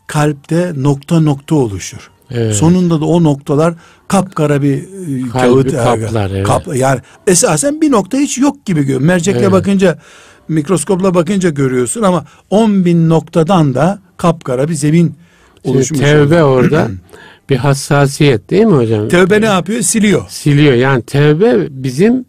[0.07, 2.11] kalpte nokta nokta oluşur.
[2.31, 2.55] Evet.
[2.55, 3.73] Sonunda da o noktalar
[4.07, 6.47] kapkara bir e, kağıt kaplar, evet.
[6.47, 6.75] kaplar.
[6.75, 9.01] Yani esasen bir nokta hiç yok gibi görüyor.
[9.01, 9.51] Mercekle Evet.
[9.51, 9.99] bakınca
[10.47, 15.15] mikroskopla bakınca görüyorsun ama 10 bin noktadan da kapkara bir zemin
[15.63, 15.99] Şimdi oluşmuş.
[15.99, 16.63] tevbe oluyor.
[16.63, 16.87] orada
[17.49, 19.07] bir hassasiyet değil mi hocam?
[19.07, 19.81] Tevbe ne yapıyor?
[19.81, 20.25] Siliyor.
[20.29, 20.73] Siliyor.
[20.73, 22.25] Yani tevbe bizim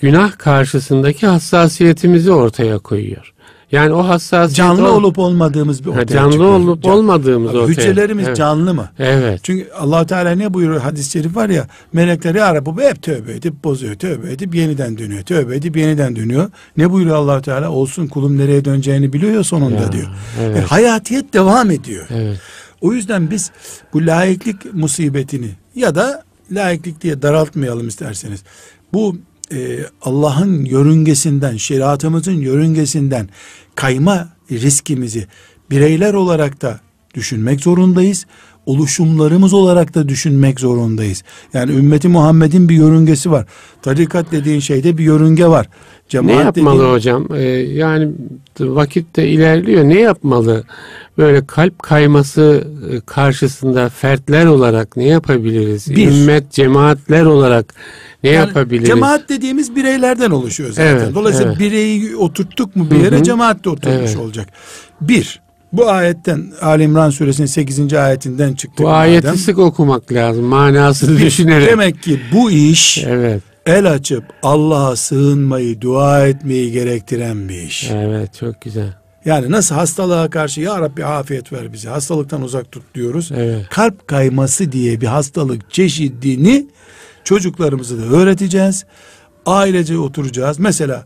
[0.00, 3.32] günah karşısındaki hassasiyetimizi ortaya koyuyor.
[3.72, 6.52] Yani o hassasiyet Canlı o- olup olmadığımız bir Ha, ortaya canlı çıkıyor.
[6.52, 7.68] olup Can- olmadığımız Abi ortaya.
[7.72, 8.36] Hücrelerimiz evet.
[8.36, 8.88] canlı mı?
[8.98, 9.40] Evet.
[9.42, 13.32] Çünkü allah Teala ne buyuruyor hadis-i şerif var ya melekler ya Rabbi bu hep tövbe
[13.32, 16.50] edip bozuyor tövbe edip yeniden dönüyor tövbe edip yeniden dönüyor.
[16.76, 20.08] Ne buyuruyor allah Teala olsun kulum nereye döneceğini biliyor ya sonunda Ya, diyor.
[20.42, 20.56] evet.
[20.56, 22.06] Yani hayatiyet devam ediyor.
[22.10, 22.38] Evet.
[22.82, 23.50] O yüzden biz
[23.92, 28.42] bu laiklik musibetini ya da laiklik diye daraltmayalım isterseniz.
[28.92, 29.16] Bu
[29.52, 33.28] e, Allah'ın yörüngesinden, şeriatımızın yörüngesinden
[33.74, 35.26] kayma riskimizi
[35.70, 36.80] bireyler olarak da
[37.14, 38.26] düşünmek zorundayız.
[38.66, 41.22] Oluşumlarımız olarak da düşünmek zorundayız.
[41.54, 43.46] Yani ümmeti Muhammed'in bir yörüngesi var.
[43.82, 45.68] Tarikat dediğin şeyde bir yörünge var.
[46.14, 47.26] Ne Cemaat yapmalı dediğin- hocam?
[47.34, 47.42] Ee,
[47.72, 48.08] yani
[48.60, 49.84] vakit de ilerliyor.
[49.84, 50.64] Ne yapmalı?
[51.18, 55.90] Böyle kalp kayması e, karşısında fertler olarak ne yapabiliriz?
[55.96, 56.08] Bir.
[56.08, 57.74] Ümmet, cemaatler olarak
[58.24, 58.86] ne Yani yapabiliriz?
[58.88, 60.86] Cemaat dediğimiz bireylerden oluşuyor zaten.
[60.96, 61.60] Evet, Dolayısıyla evet.
[61.60, 63.24] bireyi oturttuk mu bir yere Hı hı.
[63.24, 64.16] cemaat de oturmuş Evet.
[64.16, 64.48] olacak.
[65.00, 65.40] Bir,
[65.72, 67.94] bu ayetten Ali İmran suresinin 8.
[67.94, 68.78] ayetinden çıktık.
[68.78, 69.00] Bu madem.
[69.00, 70.44] ayeti sık okumak lazım.
[70.44, 71.68] Manasını düşünerek.
[71.68, 73.42] Demek ki bu iş Evet.
[73.66, 77.90] El açıp Allah'a sığınmayı, dua etmeyi gerektiren bir iş.
[77.90, 78.94] Evet çok güzel.
[79.24, 83.32] Yani nasıl hastalığa karşı ya Rabbi afiyet ver bize, hastalıktan uzak tut diyoruz.
[83.36, 83.66] Evet.
[83.70, 86.66] Kalp kayması diye bir hastalık çeşidini
[87.24, 88.84] çocuklarımıza da öğreteceğiz.
[89.46, 90.58] Ailece oturacağız.
[90.58, 91.04] Mesela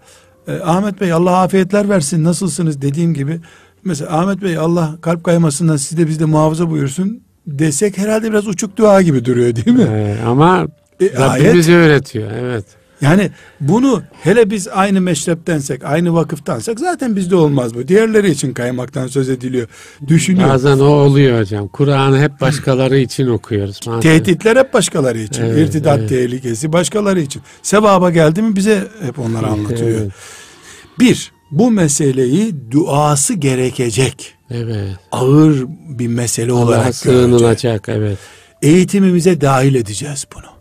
[0.49, 3.41] e, Ahmet Bey Allah afiyetler versin nasılsınız dediğim gibi.
[3.85, 8.77] Mesela Ahmet Bey Allah kalp kaymasından siz de bizde muhafaza buyursun desek herhalde biraz uçuk
[8.77, 9.87] dua gibi duruyor değil mi?
[9.91, 10.67] Ee, ama
[11.01, 12.31] E, Rabbimiz öğretiyor.
[12.41, 12.65] Evet.
[13.01, 13.31] Yani
[13.61, 17.89] bunu hele biz aynı meşreptensek, aynı vakıftansak zaten bizde olmaz bu.
[17.89, 19.69] Diğerleri için kaymaktan söz ediliyor.
[20.07, 20.49] Düşünüyor.
[20.49, 21.69] Bazen o oluyor hocam.
[21.69, 23.81] Kur'an'ı hep başkaları için okuyoruz.
[24.01, 25.43] Tehditler hep başkaları için.
[25.43, 26.09] Evet, İrtidat evet.
[26.09, 27.43] tehlikesi başkaları için.
[27.63, 30.01] Sevaba geldi mi bize hep onları anlatılıyor.
[30.01, 30.13] Evet.
[30.99, 34.35] Bir, bu meseleyi duası gerekecek.
[34.51, 34.89] Evet.
[35.13, 37.89] Ağır bir mesele Allah'a olarak sığınılacak.
[37.89, 38.19] Evet.
[38.63, 40.56] Eğitimimize dahil edeceğiz bunu.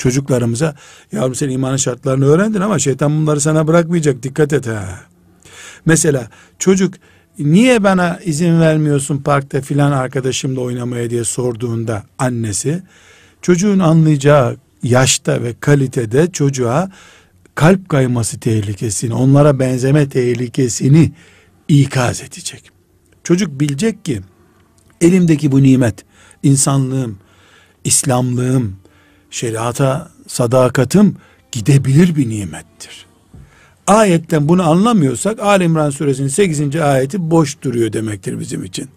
[0.00, 0.74] Çocuklarımıza
[1.12, 5.00] yavrum sen imanın şartlarını öğrendin ama şeytan bunları sana bırakmayacak dikkat et ha.
[5.86, 6.28] Mesela
[6.58, 6.94] çocuk
[7.38, 12.82] niye bana izin vermiyorsun parkta filan arkadaşımla oynamaya diye sorduğunda annesi
[13.42, 16.90] çocuğun anlayacağı yaşta ve kalitede çocuğa
[17.54, 21.12] kalp kayması tehlikesini, onlara benzeme tehlikesini
[21.68, 22.70] ikaz edecek.
[23.24, 24.20] Çocuk bilecek ki
[25.00, 26.04] elimdeki bu nimet,
[26.42, 27.18] insanlığım,
[27.84, 28.76] İslamlığım,
[29.30, 31.16] şeriata sadakatım
[31.52, 33.06] gidebilir bir nimettir.
[33.86, 36.76] Ayetten bunu anlamıyorsak Ali İmran suresinin 8.
[36.76, 38.88] ayeti boş duruyor demektir bizim için.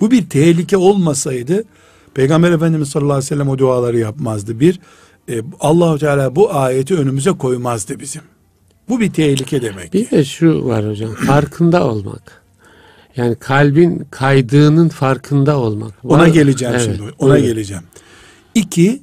[0.00, 1.64] Bu bir tehlike olmasaydı
[2.14, 4.60] Peygamber Efendimiz sallallahu aleyhi ve sellem o duaları yapmazdı.
[4.60, 4.80] Bir,
[5.28, 8.22] e, Allahu Teala bu ayeti önümüze koymazdı bizim.
[8.88, 9.94] Bu bir tehlike demek.
[9.94, 12.42] Bir de şu var hocam, farkında olmak.
[13.16, 15.92] Yani kalbin kaydığının farkında olmak.
[16.04, 16.26] Ona var.
[16.26, 17.02] geleceğim evet, şimdi.
[17.18, 17.48] Ona buyurun.
[17.48, 17.82] geleceğim.
[18.54, 19.02] İki,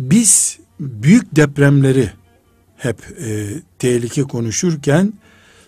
[0.00, 2.10] biz büyük depremleri
[2.76, 3.48] hep e,
[3.78, 5.12] tehlike konuşurken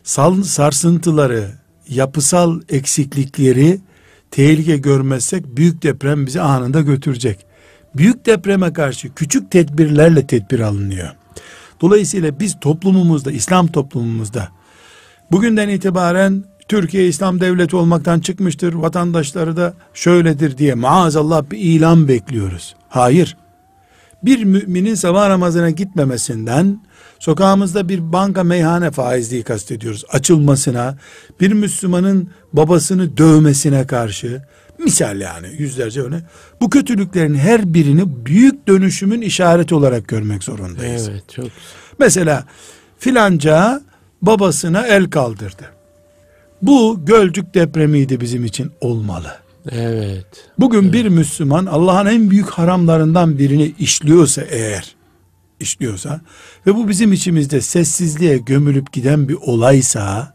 [0.02, 1.50] sal, sarsıntıları,
[1.88, 3.80] yapısal eksiklikleri
[4.30, 7.46] tehlike görmezsek büyük deprem bizi anında götürecek.
[7.96, 11.08] Büyük depreme karşı küçük tedbirlerle tedbir alınıyor.
[11.80, 14.48] Dolayısıyla biz toplumumuzda, İslam toplumumuzda
[15.32, 22.74] bugünden itibaren Türkiye İslam devleti olmaktan çıkmıştır, vatandaşları da şöyledir diye maazallah bir ilan bekliyoruz.
[22.88, 23.36] Hayır.
[24.22, 26.80] Bir müminin sabah namazına gitmemesinden,
[27.18, 30.04] sokağımızda bir banka meyhane faizliği kastediyoruz.
[30.12, 30.98] Açılmasına,
[31.40, 34.42] bir Müslümanın babasını dövmesine karşı,
[34.78, 36.20] misal yani yüzlerce öyle.
[36.60, 41.08] Bu kötülüklerin her birini büyük dönüşümün işareti olarak görmek zorundayız.
[41.08, 41.46] Evet, çok.
[41.98, 42.44] Mesela
[42.98, 43.82] filanca
[44.22, 45.64] babasına el kaldırdı.
[46.62, 49.41] Bu Gölcük depremiydi bizim için olmalı.
[49.70, 50.26] Evet.
[50.58, 50.92] Bugün evet.
[50.92, 54.94] bir Müslüman Allah'ın en büyük haramlarından birini işliyorsa eğer
[55.60, 56.20] işliyorsa
[56.66, 60.34] ve bu bizim içimizde sessizliğe gömülüp giden bir olaysa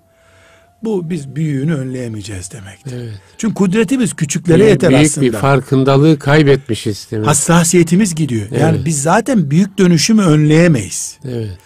[0.83, 2.93] bu biz büyüğünü önleyemeyeceğiz demektir.
[2.95, 3.13] Evet.
[3.37, 5.21] Çünkü kudretimiz küçüklere büyük, yeter büyük aslında.
[5.21, 7.27] Büyük bir farkındalığı kaybetmişiz demek.
[7.27, 8.47] Hassasiyetimiz gidiyor.
[8.51, 8.61] Evet.
[8.61, 11.19] Yani biz zaten büyük dönüşümü önleyemeyiz.
[11.25, 11.57] Evet.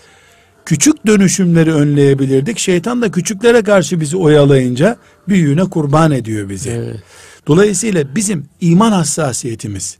[0.65, 2.59] Küçük dönüşümleri önleyebilirdik.
[2.59, 4.97] Şeytan da küçüklere karşı bizi oyalayınca
[5.27, 6.69] büyüğüne kurban ediyor bizi.
[6.69, 6.99] Evet.
[7.47, 9.97] Dolayısıyla bizim iman hassasiyetimiz,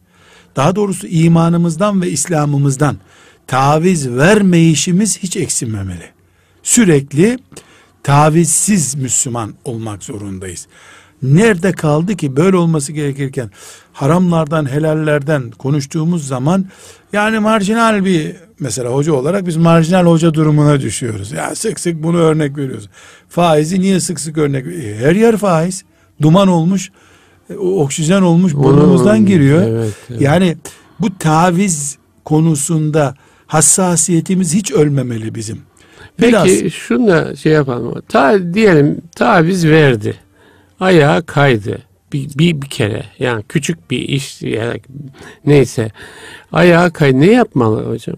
[0.56, 2.98] daha doğrusu imanımızdan ve İslam'ımızdan
[3.48, 6.10] taviz vermeyişimiz hiç eksilmemeli.
[6.64, 7.40] Sürekli
[8.04, 10.68] tavizsiz Müslüman olmak zorundayız.
[11.22, 13.52] Nerede kaldı ki böyle olması gerekirken
[13.94, 16.66] haramlardan helallerden konuştuğumuz zaman
[17.14, 21.32] yani marjinal bir mesela hoca olarak biz marjinal hoca durumuna düşüyoruz.
[21.32, 22.90] Ya sık sık bunu örnek veriyoruz.
[23.30, 24.66] Faizi niye sık sık örnek
[25.00, 25.84] Her yer faiz.
[26.22, 26.92] Duman olmuş,
[27.58, 29.64] oksijen olmuş burnumuzdan giriyor.
[29.64, 30.22] Evet, evet.
[30.22, 30.58] Yani
[31.00, 33.16] bu taviz konusunda
[33.48, 35.62] hassasiyetimiz hiç ölmemeli bizim.
[36.22, 36.44] Biraz.
[36.44, 38.02] Peki şunu da şey yapalım.
[38.10, 40.16] Ta, diyelim taviz verdi.
[40.80, 41.82] Ayağa kaydı.
[42.14, 44.82] Bir, bir, bir kere yani küçük bir iş yani
[45.46, 45.92] neyse
[46.52, 48.16] ayağa kay ne yapmalı hocam?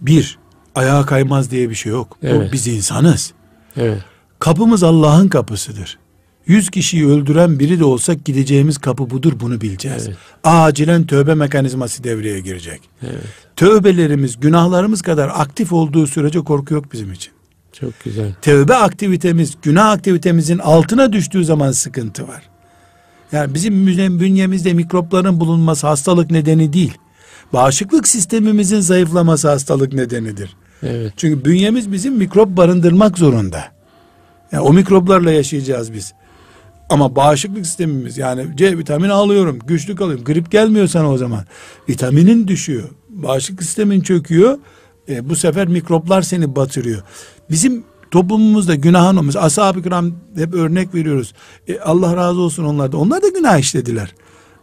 [0.00, 0.38] Bir
[0.74, 2.18] ayağa kaymaz diye bir şey yok.
[2.22, 2.48] Evet.
[2.48, 3.32] O biz insanız.
[3.76, 3.98] Evet.
[4.38, 5.98] Kapımız Allah'ın kapısıdır.
[6.46, 10.06] Yüz kişiyi öldüren biri de olsak gideceğimiz kapı budur bunu bileceğiz.
[10.06, 10.16] Evet.
[10.44, 12.80] Acilen tövbe mekanizması devreye girecek.
[13.02, 13.24] Evet.
[13.56, 17.32] Tövbelerimiz günahlarımız kadar aktif olduğu sürece korku yok bizim için.
[17.72, 18.34] Çok güzel.
[18.42, 22.42] Tövbe aktivitemiz günah aktivitemizin altına düştüğü zaman sıkıntı var.
[23.32, 23.86] Yani bizim
[24.20, 26.98] bünyemizde mikropların bulunması hastalık nedeni değil.
[27.52, 30.56] Bağışıklık sistemimizin zayıflaması hastalık nedenidir.
[30.82, 31.12] Evet.
[31.16, 33.64] Çünkü bünyemiz bizim mikrop barındırmak zorunda.
[34.52, 36.12] Yani o mikroplarla yaşayacağız biz.
[36.90, 40.24] Ama bağışıklık sistemimiz yani C vitamini alıyorum, güçlü kalıyorum.
[40.24, 41.44] Grip gelmiyor sana o zaman.
[41.88, 42.88] Vitaminin düşüyor.
[43.08, 44.58] Bağışıklık sistemin çöküyor.
[45.08, 47.02] E, bu sefer mikroplar seni batırıyor.
[47.50, 49.36] Bizim toplumumuzda günahın olmuş.
[49.36, 51.34] Ashab-ı kiram hep örnek veriyoruz.
[51.68, 52.96] E, Allah razı olsun onlar da.
[52.96, 54.14] Onlar da günah işlediler.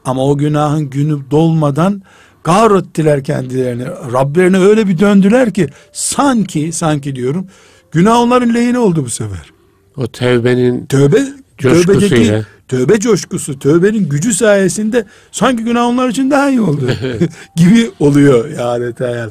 [0.05, 2.01] Ama o günahın günü dolmadan
[2.43, 3.85] kahrettiler kendilerini.
[3.85, 7.47] Rablerine öyle bir döndüler ki sanki sanki diyorum
[7.91, 9.51] günah onların lehine oldu bu sefer.
[9.97, 11.21] O tevbenin tövbe
[11.57, 16.89] tövbedeki tövbe coşkusu, tövbenin gücü sayesinde sanki günah onlar için daha iyi oldu
[17.55, 19.29] gibi oluyor yani hayal.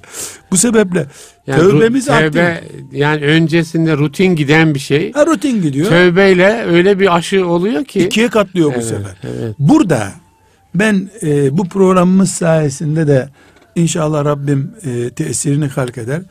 [0.51, 1.07] Bu sebeple
[1.47, 2.71] yani tövbemiz tövbe, aktif.
[2.93, 5.13] Yani öncesinde rutin giden bir şey.
[5.13, 5.89] Ha, rutin gidiyor.
[5.89, 8.01] Tövbeyle öyle bir aşı oluyor ki.
[8.01, 9.17] ikiye katlıyor evet, bu sefer.
[9.23, 9.55] Evet.
[9.59, 10.13] Burada
[10.75, 13.29] ben e, bu programımız sayesinde de
[13.75, 16.23] inşallah Rabbim e, tesirini halk eder.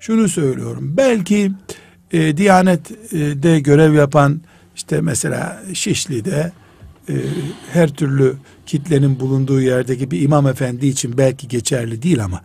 [0.00, 0.96] Şunu söylüyorum.
[0.96, 1.52] Belki
[2.12, 4.40] e, Diyanet'de görev yapan
[4.80, 6.52] işte mesela Şişli'de
[7.08, 7.14] e,
[7.72, 12.42] her türlü kitlenin bulunduğu yerdeki bir imam efendi için belki geçerli değil ama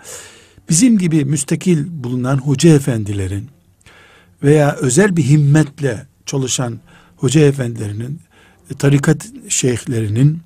[0.69, 3.49] bizim gibi müstakil bulunan hoca efendilerin
[4.43, 6.79] veya özel bir himmetle çalışan
[7.15, 8.19] hoca efendilerinin
[8.79, 10.39] tarikat şeyhlerinin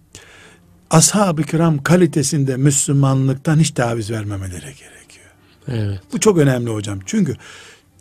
[0.89, 5.31] ashab-ı kiram kalitesinde Müslümanlıktan hiç taviz vermemeleri gerekiyor.
[5.67, 5.99] Evet.
[6.13, 6.99] Bu çok önemli hocam.
[7.05, 7.35] Çünkü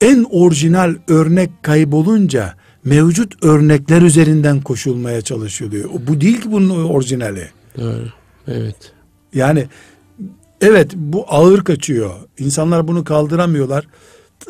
[0.01, 2.55] en orijinal örnek kaybolunca
[2.89, 5.91] mevcut örnekler üzerinden koşulmaya çalışılıyor.
[6.07, 7.49] Bu değil ki bunun orijinali.
[7.79, 8.09] Doğru.
[8.47, 8.93] Evet.
[9.35, 9.67] Yani
[10.61, 12.11] Evet bu ağır kaçıyor.
[12.39, 13.87] İnsanlar bunu kaldıramıyorlar.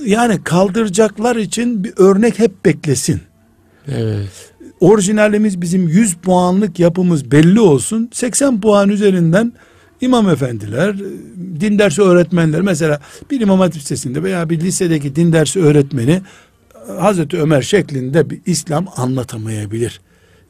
[0.06, 3.20] Yani kaldıracaklar için bir örnek hep beklesin.
[3.88, 4.28] Evet.
[4.80, 8.10] Orijinalimiz bizim 100 puanlık yapımız belli olsun.
[8.12, 9.52] 80 puan üzerinden
[10.00, 10.96] imam efendiler,
[11.60, 16.22] din dersi öğretmenler mesela bir imam hatip lisesinde veya bir lisedeki din dersi öğretmeni
[16.88, 20.00] Hazreti Ömer şeklinde bir İslam anlatamayabilir.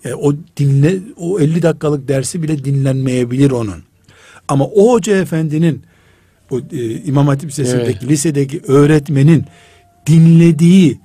[0.04, 3.82] Yani o dinle o 50 dakikalık dersi bile dinlenmeyebilir onun.
[4.48, 5.82] Ama o hoca efendinin
[6.50, 8.10] o e, İmam Hatip Lisesi'ndeki evet.
[8.10, 9.44] lisedeki öğretmenin
[10.06, 11.00] dinlediği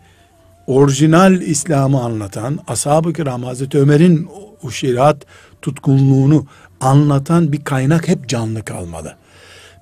[0.68, 4.28] orijinal İslam'ı anlatan ashab-ı kiram Hazreti Ömer'in
[4.64, 5.26] o şeriat
[5.62, 6.46] tutkunluğunu
[6.82, 9.16] anlatan bir kaynak hep canlı kalmalı.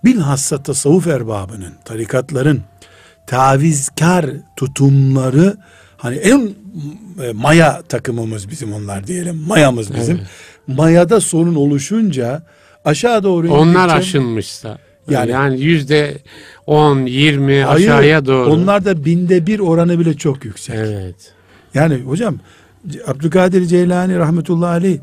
[0.03, 2.61] Bilhassa tasavvuf erbabının, tarikatların
[3.27, 5.57] tavizkar tutumları
[5.97, 6.49] hani en
[7.23, 9.35] e, maya takımımız bizim onlar diyelim.
[9.47, 10.17] Mayamız bizim.
[10.17, 10.27] Evet.
[10.67, 12.43] Mayada sorun oluşunca
[12.85, 14.77] aşağı doğru onlar indikçe, aşınmışsa
[15.09, 16.17] yani, yani yüzde
[16.67, 18.51] on, yirmi aşağıya doğru.
[18.51, 20.75] Onlar da binde bir oranı bile çok yüksek.
[20.75, 21.33] Evet.
[21.73, 22.39] Yani hocam
[23.07, 24.99] Abdülkadir Ceylani rahmetullahi aleyh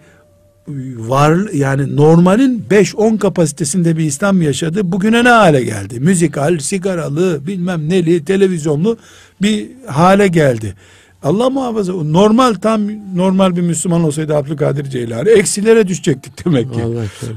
[0.97, 4.93] var yani normalin 5-10 kapasitesinde bir İslam yaşadı.
[4.93, 6.01] Bugüne ne hale geldi?
[6.01, 8.99] Müzikal, sigaralı, bilmem neli, televizyonlu
[9.43, 10.75] bir hale geldi.
[11.23, 12.81] Allah muhafaza normal tam
[13.15, 16.81] normal bir Müslüman olsaydı Abdülkadir Ceylani eksilere düşecektik demek ki.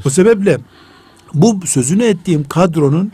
[0.06, 0.58] O sebeple
[1.34, 3.12] bu sözünü ettiğim kadronun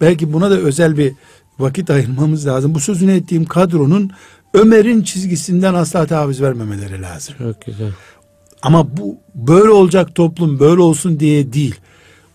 [0.00, 1.12] belki buna da özel bir
[1.58, 2.74] vakit ayırmamız lazım.
[2.74, 4.10] Bu sözünü ettiğim kadronun
[4.54, 7.34] Ömer'in çizgisinden asla taviz vermemeleri lazım.
[7.38, 7.90] Çok güzel.
[8.62, 11.74] Ama bu böyle olacak toplum böyle olsun diye değil.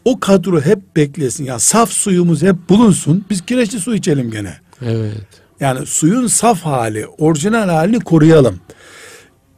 [0.05, 1.43] O kadro hep beklesin.
[1.43, 3.25] Ya yani saf suyumuz hep bulunsun.
[3.29, 4.53] Biz kireçli su içelim gene.
[4.81, 5.27] Evet.
[5.59, 8.59] Yani suyun saf hali, orijinal halini koruyalım.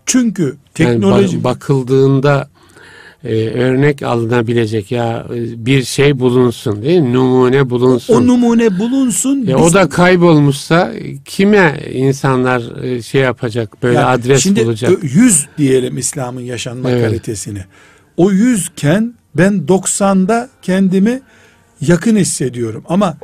[0.05, 2.49] Çünkü teknoloji yani bakıldığında
[3.23, 7.13] e, örnek alınabilecek ya e, bir şey bulunsun değil mi?
[7.13, 8.13] Numune bulunsun.
[8.13, 9.45] O, o numune bulunsun.
[9.45, 10.91] Ya, o da kaybolmuşsa
[11.25, 14.91] kime insanlar e, şey yapacak böyle yani adres şimdi bulacak?
[14.91, 17.05] Şimdi 100 diyelim İslam'ın yaşanma evet.
[17.05, 17.61] kalitesini.
[18.17, 21.21] O yüzken ben 90'da kendimi
[21.81, 22.83] yakın hissediyorum.
[22.89, 23.17] Ama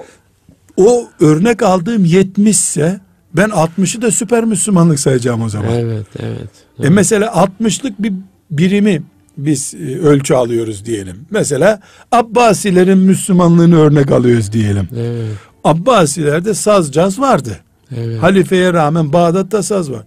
[0.77, 2.99] o örnek aldığım 70 ise
[3.33, 5.71] ben 60'ı da süper Müslümanlık sayacağım o zaman.
[5.71, 6.49] Evet, evet.
[6.79, 6.87] evet.
[6.87, 8.13] E mesela 60'lık bir
[8.51, 9.03] birimi
[9.37, 11.25] biz e, ölçü alıyoruz diyelim.
[11.31, 11.79] Mesela
[12.11, 14.87] Abbasilerin Müslümanlığını örnek alıyoruz diyelim.
[14.95, 15.37] Evet.
[15.63, 17.59] Abbasilerde saz caz vardı.
[17.95, 18.23] Evet.
[18.23, 20.03] Halifeye rağmen Bağdat'ta saz var.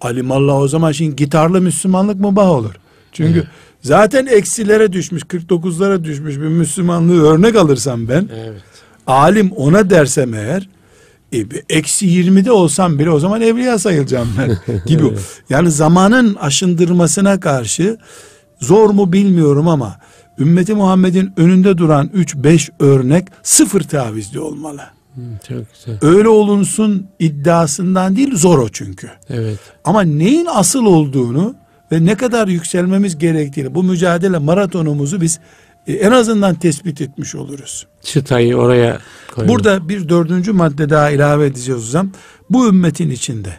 [0.00, 2.74] Alimallah o zaman şimdi gitarlı Müslümanlık mı bah olur?
[3.12, 3.48] Çünkü evet.
[3.82, 8.62] zaten eksilere düşmüş 49'lara düşmüş bir Müslümanlığı örnek alırsam ben evet.
[9.06, 10.68] alim ona dersem eğer
[11.32, 15.06] e, eksi 20'de olsam bile o zaman evliya sayılacağım ben gibi.
[15.06, 15.42] evet.
[15.50, 17.98] Yani zamanın aşındırmasına karşı
[18.62, 19.96] Zor mu bilmiyorum ama
[20.38, 24.82] ümmeti Muhammed'in önünde duran 3-5 örnek sıfır tavizli olmalı.
[25.48, 25.98] çok güzel.
[26.02, 29.10] Öyle olunsun iddiasından değil zor o çünkü.
[29.28, 29.58] Evet.
[29.84, 31.54] Ama neyin asıl olduğunu
[31.92, 35.40] ve ne kadar yükselmemiz gerektiğini bu mücadele maratonumuzu biz
[35.86, 37.86] e, en azından tespit etmiş oluruz.
[38.02, 38.98] Çıtayı oraya
[39.34, 39.54] koyalım.
[39.54, 42.10] Burada bir dördüncü madde daha ilave edeceğiz hocam.
[42.50, 43.54] Bu ümmetin içinde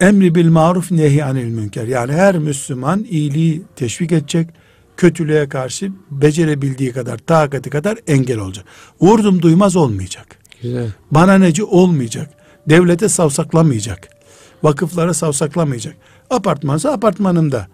[0.00, 1.86] emri bil maruf nehi anil münker.
[1.86, 4.48] Yani her Müslüman iyiliği teşvik edecek,
[4.96, 8.64] kötülüğe karşı becerebildiği kadar, takati kadar engel olacak.
[9.00, 10.26] Vurdum duymaz olmayacak.
[10.62, 10.88] Güzel.
[11.10, 12.30] Bana neci olmayacak.
[12.68, 14.08] Devlete savsaklamayacak.
[14.62, 15.96] Vakıflara savsaklamayacak.
[16.30, 17.68] Apartmansa apartmanında.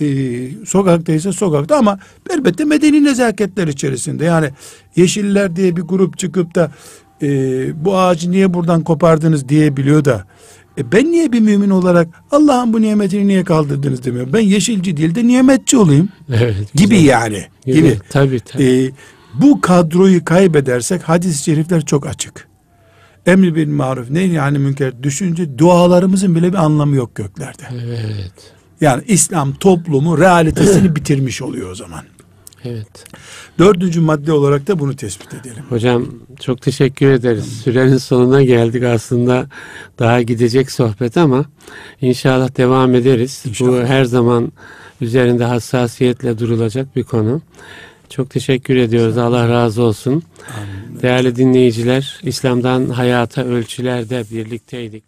[0.00, 1.98] Ee, sokaktaysa sokakta ama
[2.30, 4.24] elbette medeni nezaketler içerisinde.
[4.24, 4.50] Yani
[4.96, 6.72] Yeşiller diye bir grup çıkıp da
[7.22, 7.28] e,
[7.84, 10.26] bu ağacı niye buradan kopardınız diyebiliyor da
[10.78, 14.32] e ben niye bir mümin olarak Allah'ın bu nimetini niye kaldırdınız demiyorum.
[14.32, 16.08] Ben yeşilci değil de nimetçi olayım.
[16.28, 16.74] Evet.
[16.74, 17.08] Gibi güzel.
[17.08, 17.44] yani.
[17.66, 17.76] Gibi.
[17.76, 17.98] gibi.
[18.10, 18.64] Tabii tabii.
[18.64, 18.90] Ee,
[19.34, 22.48] bu kadroyu kaybedersek hadis-i şerifler çok açık.
[23.26, 27.62] Emri bil maruf ne yani münker düşünce dualarımızın bile bir anlamı yok göklerde.
[27.72, 28.32] Evet.
[28.80, 32.04] Yani İslam toplumu realitesini bitirmiş oluyor o zaman.
[32.64, 33.04] Evet.
[33.58, 35.64] Dördüncü madde olarak da bunu tespit edelim.
[35.68, 36.06] Hocam
[36.40, 37.60] çok teşekkür ederiz.
[37.64, 39.46] Sürenin sonuna geldik aslında.
[39.98, 41.44] Daha gidecek sohbet ama
[42.00, 43.42] inşallah devam ederiz.
[43.46, 43.70] İnşallah.
[43.70, 44.52] Bu her zaman
[45.00, 47.42] üzerinde hassasiyetle durulacak bir konu.
[48.10, 49.18] Çok teşekkür ediyoruz.
[49.18, 50.22] Allah razı olsun.
[50.56, 51.02] Amin.
[51.02, 55.04] Değerli dinleyiciler, İslam'dan hayata ölçülerde birlikteydik.